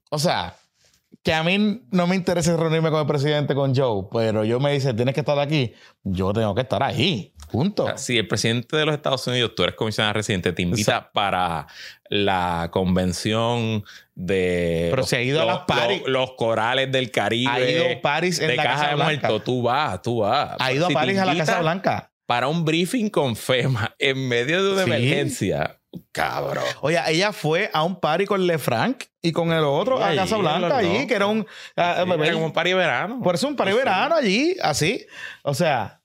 [0.10, 0.56] o sea,
[1.24, 4.72] que a mí no me interesa reunirme con el presidente, con Joe, pero yo me
[4.72, 5.74] dice, tienes que estar aquí,
[6.04, 7.97] yo tengo que estar ahí, punto.
[7.97, 11.68] Si el presidente de los Estados Unidos, tú eres comisionado residente, te invita para
[12.10, 13.84] la convención
[14.16, 16.02] de Pero los, se ha ido a los- las parties.
[16.04, 17.52] los- los corales del Caribe.
[17.52, 19.28] Ha ido a París en de la Caja Casa de Blanca.
[19.28, 19.43] Muertos.
[19.43, 20.56] Tú vas, tú vas.
[20.60, 22.12] Ha ido Si a París a la Casa Blanca.
[22.26, 24.89] Para un briefing con FEMA en medio de una Sí.
[24.91, 25.76] emergencia.
[26.12, 26.64] Cabrón.
[26.82, 30.38] Oye, ella fue a un party con LeFranc y con el otro Sí, a Casa
[30.38, 31.47] Blanca allí, que era un...
[31.76, 33.22] ah, Sí, era como un party de verano.
[33.24, 35.04] Por eso un party de verano allí, así.
[35.41, 35.99] O sea,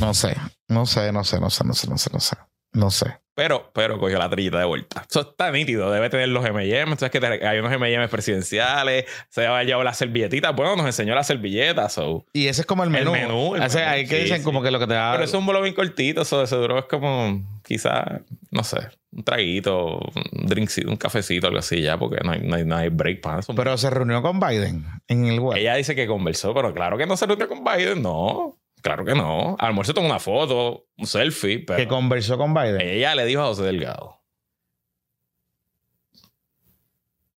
[0.00, 0.36] no sé,
[0.68, 2.36] no sé, no sé, no sé, no sé, no sé, no sé.
[2.72, 3.06] No sé.
[3.34, 5.06] Pero, pero cogió la trillita de vuelta.
[5.08, 5.90] Eso está nítido.
[5.90, 6.82] Debe tener los M&M.
[6.82, 9.06] Entonces que te- hay unos M&M presidenciales.
[9.30, 10.54] Se va a llevar las servilletitas.
[10.54, 11.94] Bueno, nos enseñó las servilletas.
[11.94, 12.26] so.
[12.34, 13.12] Y ese es como el El menú.
[13.12, 14.44] menú, el O sea, menú, hay que sí, dicen sí.
[14.44, 15.12] como que lo que te da.
[15.12, 16.20] Pero es un vuelo bien cortito.
[16.22, 18.20] Eso de seguro es como quizá,
[18.50, 18.78] no sé,
[19.12, 19.98] un traguito,
[20.32, 21.98] un drinkcito, un cafecito, algo así ya.
[21.98, 23.54] Porque no hay, no hay, no hay break para eso.
[23.54, 25.56] Pero se reunió con Biden en el web.
[25.58, 28.02] Ella dice que conversó, pero claro que no se reunió con Biden.
[28.02, 28.56] No,
[28.86, 29.56] claro que no.
[29.58, 32.80] A lo mejor se tomó una foto, un selfie, pero que conversó con Biden.
[32.80, 34.22] ella le dijo a José Delgado.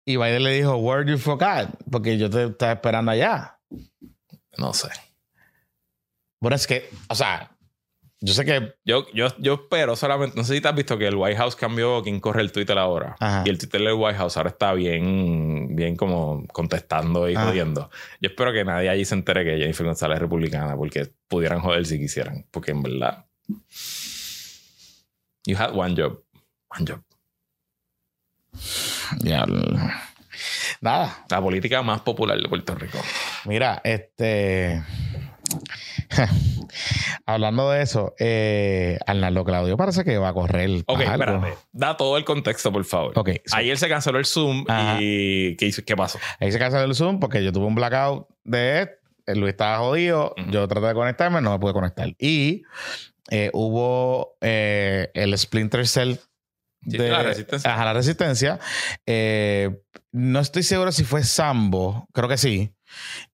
[0.05, 3.59] Y Biden le dijo, word you forgot, porque yo te estaba esperando allá.
[4.57, 4.89] No sé.
[6.39, 7.51] Bueno, es que, o sea,
[8.21, 10.35] yo sé que Yo, yo, yo espero solamente.
[10.37, 12.77] No sé si te has visto que el White House cambió quién corre el Twitter
[12.77, 13.15] ahora.
[13.19, 13.43] Ajá.
[13.45, 17.45] Y el Twitter del White House ahora está bien, bien como contestando y Ah.
[17.45, 17.89] jodiendo.
[18.19, 21.85] Yo espero que nadie allí se entere que Jennifer González es republicana porque pudieran joder
[21.85, 22.45] si quisieran.
[22.51, 23.25] Porque en verdad.
[25.45, 26.21] You had one job.
[26.77, 27.01] One job.
[29.21, 29.45] ya,
[30.81, 31.25] nada.
[31.29, 32.99] La política más popular de Puerto Rico.
[33.45, 34.83] Mira, este.
[37.25, 40.83] Hablando de eso, eh, Arnaldo Claudio parece que va a correr.
[40.87, 41.11] Ok, algo.
[41.23, 41.53] espérate.
[41.71, 43.13] Da todo el contexto, por favor.
[43.17, 44.97] Ok, so- Ayer se canceló el Zoom Ajá.
[44.99, 45.83] y ¿qué, hizo?
[45.85, 46.19] ¿qué pasó?
[46.39, 48.89] Ahí se canceló el Zoom porque yo tuve un blackout de él.
[49.25, 50.33] El Luis estaba jodido.
[50.49, 52.09] Yo traté de conectarme, no me pude conectar.
[52.17, 52.63] Y
[53.29, 56.15] eh, hubo eh, el Splinter Cell
[56.83, 57.73] Sí, de la resistencia.
[57.73, 58.59] Ajá, la resistencia.
[59.05, 59.69] Eh,
[60.11, 62.71] no estoy seguro si fue Sambo, creo que sí.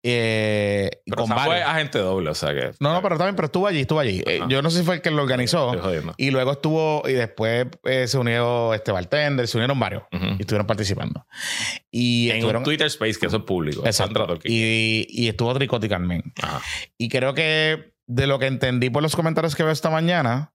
[0.04, 1.70] Eh, Pero con Sam fue varios.
[1.70, 2.72] agente doble, o sea que.
[2.80, 4.24] No, no, pero también, pero estuvo allí, estuvo allí.
[4.26, 5.74] Eh, yo no sé si fue el que lo organizó.
[6.18, 10.26] Y luego estuvo, y después eh, se unió este bartender, se unieron varios Ujú.
[10.38, 11.26] y estuvieron participando.
[11.92, 12.62] Y En estuvieron.
[12.62, 13.86] un Twitter Space, que eso es público.
[13.86, 14.40] Exacto.
[14.46, 16.24] Y, y estuvo Tricotti Carmen.
[16.42, 16.62] Ajá.
[16.98, 20.54] Y creo que de lo que entendí por los comentarios que veo esta mañana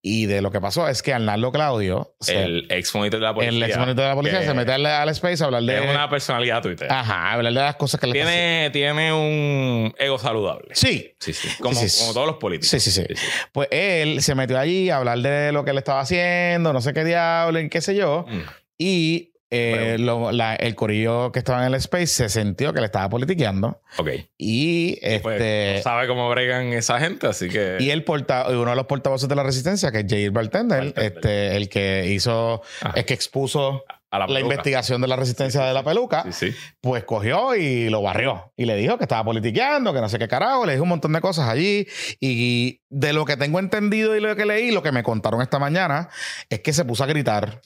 [0.00, 3.26] y de lo que pasó es que Arnaldo Claudio, se- el, El ex monitor de
[3.26, 3.66] la policía.
[3.66, 5.84] ex monitor de la policía, se mete al, al space a hablar de.
[5.84, 6.86] Es una personalidad Twitter.
[6.90, 10.68] Ajá, hablar de las cosas que le tiene, tiene un ego saludable.
[10.74, 11.48] Sí, Sí, sí.
[11.60, 12.00] Como, Sí, sí.
[12.00, 12.68] como todos los políticos.
[12.70, 13.04] Sí, sí, sí.
[13.52, 16.92] Pues él se metió allí a hablar de lo que él estaba haciendo, no sé
[16.92, 18.24] qué diablo, y qué sé yo.
[18.28, 18.40] Mm.
[18.78, 22.86] Y eh, lo- la- el corillo que estaba en el space se sintió que le
[22.86, 23.80] estaba politiqueando.
[23.96, 24.10] Ok.
[24.36, 25.74] Y pues, este.
[25.76, 27.76] no sabe cómo bregan esa gente, así que.
[27.80, 31.12] Y el porta uno de los portavoces de la resistencia, que es Jair Bartender, Bartender.
[31.16, 32.92] este, el que hizo, Ajá.
[32.98, 36.56] es que expuso a la, investigación de la resistencia de la peluca, Sí, sí.
[36.80, 38.52] pues cogió y lo barrió.
[38.56, 41.12] Y le dijo que estaba politiqueando, que no sé qué carajo, le dijo un montón
[41.12, 41.86] de cosas allí.
[42.18, 45.58] Y de lo que tengo entendido y lo que leí, lo que me contaron esta
[45.58, 46.08] mañana,
[46.48, 47.60] es que se puso a gritar.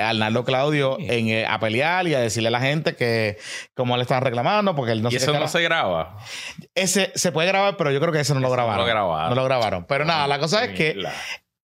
[0.00, 3.38] Arnaldo Claudio en, eh, a pelear y a decirle a la gente que
[3.74, 6.16] cómo le estaban reclamando porque él no y sé eso no se graba.
[6.74, 8.86] ese se puede grabar pero yo creo que ese no lo Ese no lo grabaron.
[8.86, 9.28] grabaron.
[9.30, 9.84] no lo grabaron.
[9.86, 11.12] Pero nada la cosa es que La-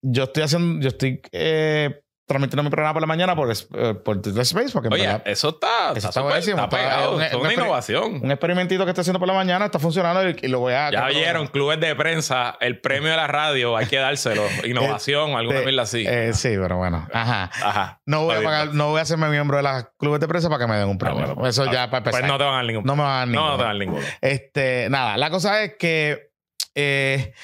[0.02, 4.22] yo estoy haciendo, yo estoy eh, transmitiendo mi programa por la mañana por, eh, por
[4.22, 6.56] Twitter Space, porque Oye, verdad, eso está, Eso está, está buenísimo.
[6.64, 7.20] está Está- pegado.
[7.20, 8.20] es un una innovación.
[8.24, 10.90] un experimentito que estoy haciendo por la mañana está funcionando y, y lo voy a.
[10.90, 14.42] Ya vieron, clubes de prensa, el premio de la radio, hay que dárselo.
[14.64, 16.04] Innovación o alguna Eh, mierda así.
[16.06, 17.06] eh, sí, pero bueno.
[17.12, 17.50] Ajá.
[17.62, 18.00] Ajá.
[18.06, 20.48] No voy, a Está pagar, no voy a hacerme miembro de las clubes de prensa
[20.48, 21.18] para que me den un Ah, premio.
[21.20, 22.20] bueno, pues, Eso ah, ya para empezar.
[22.22, 22.84] Pues no te van a dar ningún.
[22.84, 23.50] No me van a dar no, ninguno.
[23.50, 24.06] no te van a dar ninguno.
[24.22, 26.30] Este, nada, la cosa es que
[26.74, 27.34] eh,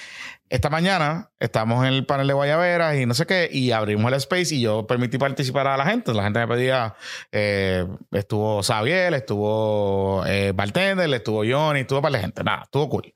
[0.51, 4.19] esta mañana estamos en el panel de Guayaberas y no sé qué, y abrimos el
[4.19, 6.13] space y yo permití participar a la gente.
[6.13, 6.97] La gente me pedía,
[7.31, 12.43] eh, estuvo Xavier, estuvo eh, Bartender, estuvo Johnny, estuvo para la gente.
[12.43, 13.15] Nada, estuvo cool.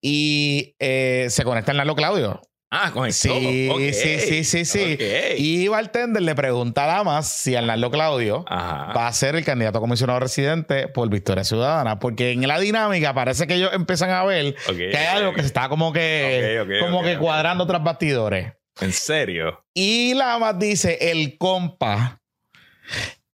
[0.00, 2.40] Y eh, se conecta en Lalo Claudio.
[2.78, 3.80] Ah, con el Sí, Ok.
[3.92, 4.98] sí, sí, sí, sí.
[5.38, 8.92] Y Bartender le pregunta a Damas si Arnaldo Claudio Ajá.
[8.92, 11.98] va a ser el candidato a comisionado residente por Victoria Ciudadana.
[11.98, 15.46] Porque en la dinámica parece que ellos empiezan a ver que hay algo que se
[15.46, 18.52] está como que, como que cuadrando tras bastidores.
[18.80, 19.64] ¿En serio?
[19.72, 22.20] Y Lamas dice el compa.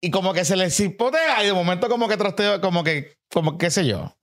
[0.01, 3.57] Y como que se le cipotea y de momento como que trasteo, como que, como
[3.57, 4.15] qué sé yo.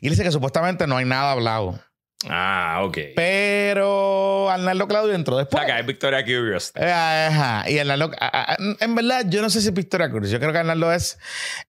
[0.00, 1.80] Y dice que supuestamente no hay nada hablado.
[2.28, 2.98] Ah, ok.
[3.16, 5.64] Pero Arnaldo Claudio entró después.
[5.64, 6.72] que hay Victoria Curious.
[6.74, 7.68] Eh, Ajá.
[7.70, 10.30] Y Arnaldo, a- a- en verdad, yo no sé si es Victoria Cruz.
[10.30, 11.18] Yo creo que Arnaldo es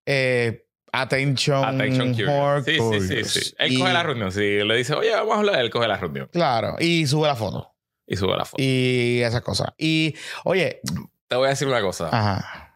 [0.05, 2.65] eh, Attention, Attention Curious.
[2.65, 3.31] Sí, sí, sí, Curious.
[3.31, 3.53] sí.
[3.59, 4.31] Él Y- coge la reunión.
[4.31, 6.27] Si le dice, oye, vamos a hablar, él coge la reunión.
[6.33, 6.75] Claro.
[6.79, 7.73] Y sube la foto.
[8.05, 8.61] Y sube la foto.
[8.61, 9.69] Y esas cosas.
[9.77, 10.81] Y, oye,
[11.29, 12.09] Te voy a decir una cosa.
[12.11, 12.73] ajá.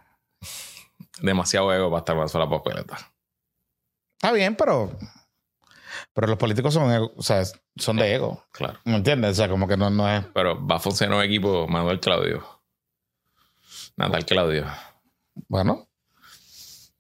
[1.22, 2.98] Demasiado ego para estar más sola papeleta.
[4.18, 4.98] Está bien, pero.
[6.14, 7.44] Pero los políticos son, o sea,
[7.78, 8.46] son de ego.
[8.52, 8.80] Claro.
[8.86, 9.32] ¿Me entiendes?
[9.32, 10.24] O sea, como que no, no es.
[10.34, 12.46] Pero va a funcionar un equipo Manuel Claudio.
[13.98, 14.66] Natal Claudio.
[15.48, 15.88] Bueno,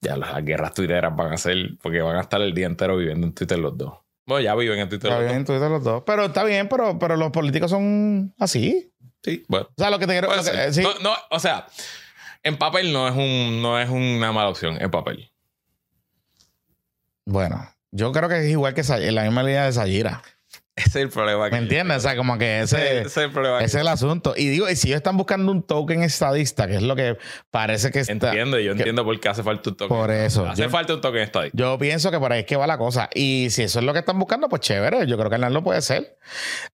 [0.01, 3.26] Ya las guerras tuiteras van a ser porque van a estar el día entero viviendo
[3.28, 3.93] en Twitter los dos.
[4.26, 6.03] Bueno, ya viven en Twitter está los bien en Twitter los dos.
[6.05, 8.91] Pero está bien, pero, pero los políticos son así.
[9.23, 9.67] Sí, bueno.
[9.69, 10.28] O sea, lo que te quiero.
[10.28, 10.73] Puede lo que- ser.
[10.73, 10.82] sí.
[10.84, 11.67] no, no, o sea,
[12.43, 15.32] en papel no es un no es una mala opción, en papel.
[17.26, 20.21] Bueno, yo creo que es igual que en la misma línea de Sayira.
[20.86, 21.49] Ese es el problema.
[21.49, 21.97] ¿Me entiendes?
[21.97, 23.59] O sea, como que ese, ese es el problema.
[23.59, 24.34] ese es el asunto.
[24.36, 27.17] Y digo, y si ellos están buscando un token estadista, que es lo que
[27.49, 28.11] parece que está.
[28.11, 29.97] Entiendo, yo entiendo por qué hace falta un token.
[29.97, 30.45] Por eso.
[30.45, 31.57] Hace Yo- falta un token estadista.
[31.57, 33.09] Yo pienso que por ahí es que va la cosa.
[33.13, 35.07] Y si eso es lo que están buscando, pues chévere.
[35.07, 36.17] Yo creo que Hernán lo puede ser.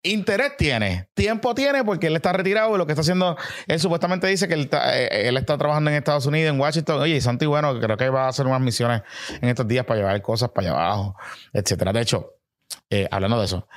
[0.01, 3.35] Interés tiene, tiempo tiene, porque él está retirado y lo que está haciendo,
[3.67, 7.01] él supuestamente dice que él está, eh, él está trabajando en Estados Unidos, en Washington.
[7.01, 9.01] Oye, y Santi, bueno, creo que va a hacer unas misiones
[9.41, 11.15] en estos días para llevar cosas para allá abajo,
[11.51, 11.91] etcétera.
[11.91, 12.38] De hecho,
[12.89, 13.67] eh, hablando de eso,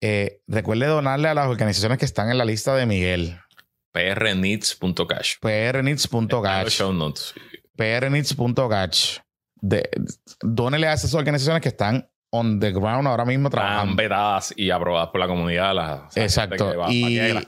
[0.00, 3.38] eh, recuerde donarle a las organizaciones que están en la lista de Miguel.
[6.94, 7.34] notes.
[7.76, 9.18] prneeds.cash.
[9.62, 9.90] De-
[10.42, 13.96] Dónele a esas organizaciones que están on the ground ahora mismo Están trabajando.
[13.96, 15.74] vetadas y aprobadas por la comunidad.
[15.74, 16.72] Las, o sea, Exacto.
[16.90, 17.44] Y, las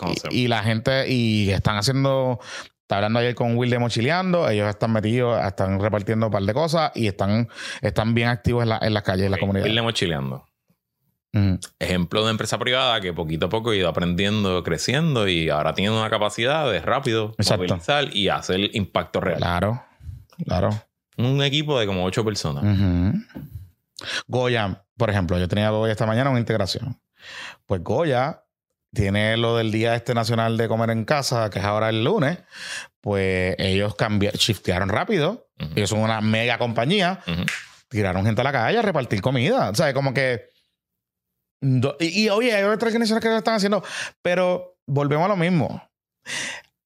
[0.49, 2.41] la gente, y están haciendo,
[2.81, 6.53] está hablando ayer con Will de Mochileando, ellos están metidos, están repartiendo un par de
[6.53, 7.49] cosas y están,
[7.81, 9.65] están bien activos en, la- en las calles, en la comunidad.
[9.65, 10.49] Will de Mochileando.
[11.79, 15.91] Ejemplo de empresa privada que poquito a poco ha ido aprendiendo, creciendo y ahora tiene
[15.97, 17.65] una capacidad de rápido Exacto.
[17.67, 19.39] movilizar y hacer impacto real.
[19.39, 19.83] Claro,
[20.45, 20.71] claro.
[21.17, 22.65] Un equipo de como ocho personas.
[22.65, 23.19] Ujú.
[24.27, 27.01] Goya, por ejemplo, yo tenía Goya esta mañana una integración.
[27.67, 28.43] Pues Goya
[28.93, 32.39] tiene lo del Día Este Nacional de Comer en Casa, que es ahora el lunes.
[33.01, 35.49] Pues ellos cambiaron, shiftearon rápido.
[35.61, 35.71] Ujú.
[35.77, 37.21] Ellos son una mega compañía.
[37.27, 37.45] Ujú.
[37.89, 39.71] Tiraron gente a la calle a repartir comida.
[39.71, 40.52] O sea, como que.
[41.63, 43.83] Y, y, oye, hay otras organizaciones que lo están haciendo,
[44.21, 45.83] pero volvemos a lo mismo.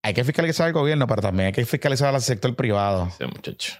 [0.02, 3.10] Hay que fiscalizar al gobierno, pero también hay que fiscalizar al sector privado.
[3.18, 3.74] Sí, muchacho.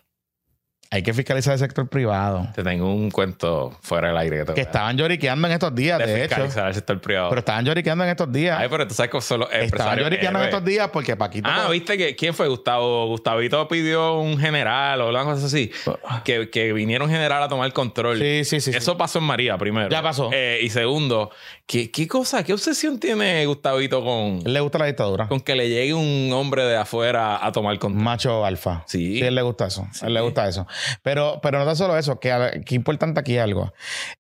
[0.91, 2.47] Hay que fiscalizar al sector privado.
[2.55, 5.99] Te tengo un cuento fuera del aire que te Que estaban lloriqueando en estos días,
[5.99, 6.35] de de hecho.
[6.35, 7.29] fiscalizar el sector privado.
[7.29, 8.59] Pero estaban lloriqueando en estos días.
[8.59, 11.49] Ay, pero tú sabes que son los estaban lloriqueando en estos días porque Paquito.
[11.51, 12.49] Ah, ¿viste que quién fue?
[12.49, 13.07] Gustavo.
[13.09, 15.71] Gustavito pidió un general o cosa así.
[16.25, 18.19] Que, que vinieron general a tomar control.
[18.19, 18.73] Sí, sí, sí.
[18.73, 18.79] sí.
[18.79, 19.89] Eso pasó en María, primero.
[19.89, 20.31] Ya pasó.
[20.33, 21.31] Eh, y segundo,
[21.67, 25.29] ¿qué, ¿qué cosa, qué obsesión tiene Gustavito con, Él le gusta la dictadura.
[25.29, 28.03] con que le llegue un hombre de afuera a tomar control?
[28.03, 28.85] Macho alfa.
[28.87, 29.23] Sí.
[29.23, 29.87] a él le gusta eso.
[30.03, 30.67] A él le gusta eso.
[31.03, 33.73] Pero, pero no tan solo eso, que, que importante aquí algo.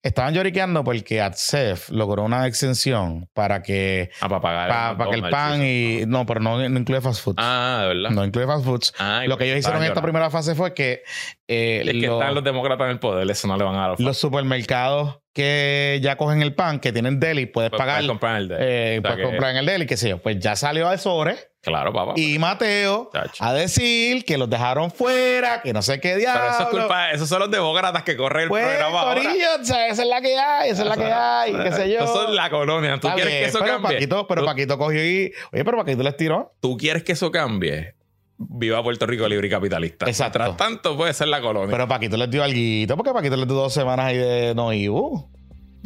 [0.02, 4.68] Estaban lloriqueando porque ATSEF logró una exención para que, Ah, para pagar.
[4.68, 6.06] para, para que el pan y.
[6.06, 7.34] No, pero no, no incluye fast food.
[7.38, 8.10] Ah, de verdad.
[8.10, 8.92] No incluye fast foods.
[9.26, 11.02] Lo que ellos hicieron en esta primera fase fue que,
[11.48, 11.82] eh.
[11.84, 13.90] Es que lo- están los demócratas en el poder, eso no le van a dar.
[13.90, 18.06] los los supermercados que ya cogen el pan, que tienen deli, puedes Puedes pagar.
[18.06, 20.16] comprar el de- eh, o sea puedes que- comprar en el deli, qué sé yo.
[20.18, 21.36] Pues ya salió al sobre.
[21.60, 22.12] Claro, papá.
[22.16, 23.44] Y Mateo Chacho.
[23.44, 26.40] a decir que los dejaron fuera, que no sé qué diablo.
[26.42, 29.22] Pero eso es culpa, esos son los demócratas que corren el Pues, programa ahora.
[29.22, 31.90] corillo, o sea, esa es la que hay, esa es la que hay, qué sé
[31.92, 32.04] yo.
[32.04, 32.92] Eso son la colonia.
[33.00, 33.92] ¿Tú Está quieres bien, que eso pero cambie?
[33.96, 35.32] Paquito, pero ¿Tú, Paquito cogió y...
[35.52, 36.54] Oye, pero Paquito les tiró.
[36.60, 37.95] tú quieres que eso cambie?
[38.38, 40.06] Viva Puerto Rico libre y capitalista.
[40.06, 40.38] Exacto.
[40.38, 41.70] Mientras tanto puede ser la colonia.
[41.70, 45.26] Pero Paquito les dio algo, porque Paquito les dio dos semanas ahí de no IBU.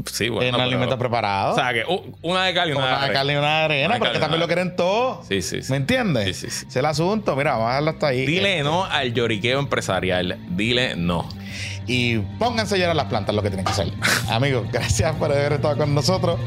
[0.07, 0.47] sí, bueno.
[0.49, 1.57] en pero- alimentos preparados.
[1.57, 3.13] O sea, que uh, una de cal y una, una de arena.
[3.13, 5.23] carne y una de arena, Una de porque también lo quieren todo.
[5.29, 5.71] Sí, sí, sí.
[5.71, 6.37] ¿Me entiendes?
[6.39, 6.67] Sí, sí, sí.
[6.69, 7.37] Es el asunto.
[7.37, 8.27] Mira, vamos a dejarlo hasta ahí.
[8.27, 10.37] Dile no al lloriqueo empresarial.
[10.51, 11.29] Dile no.
[11.87, 13.93] Y pónganse a llenar las plantas lo que tienen que hacer.
[14.29, 16.39] Amigos, gracias por haber estado con nosotros.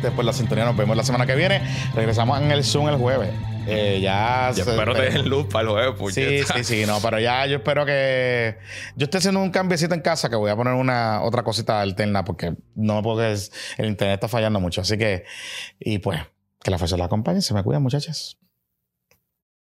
[0.00, 1.60] Después la sintonía nos vemos la semana que viene.
[1.94, 3.30] Regresamos en el Zoom el jueves.
[3.70, 6.54] Eh, ya Yo se- espero te den luz para el jueves, Sí, puñeta.
[6.58, 8.58] sí, sí, no, pero ya yo espero que.
[8.96, 12.24] Yo estoy haciendo un cambiecito en casa que voy a poner una otra cosita alterna
[12.24, 14.80] porque no, porque es- el internet está fallando mucho.
[14.80, 15.24] Así que,
[15.78, 16.20] y pues,
[16.62, 17.40] que la fuerza la acompañe.
[17.42, 18.36] Se me cuidan, muchachas.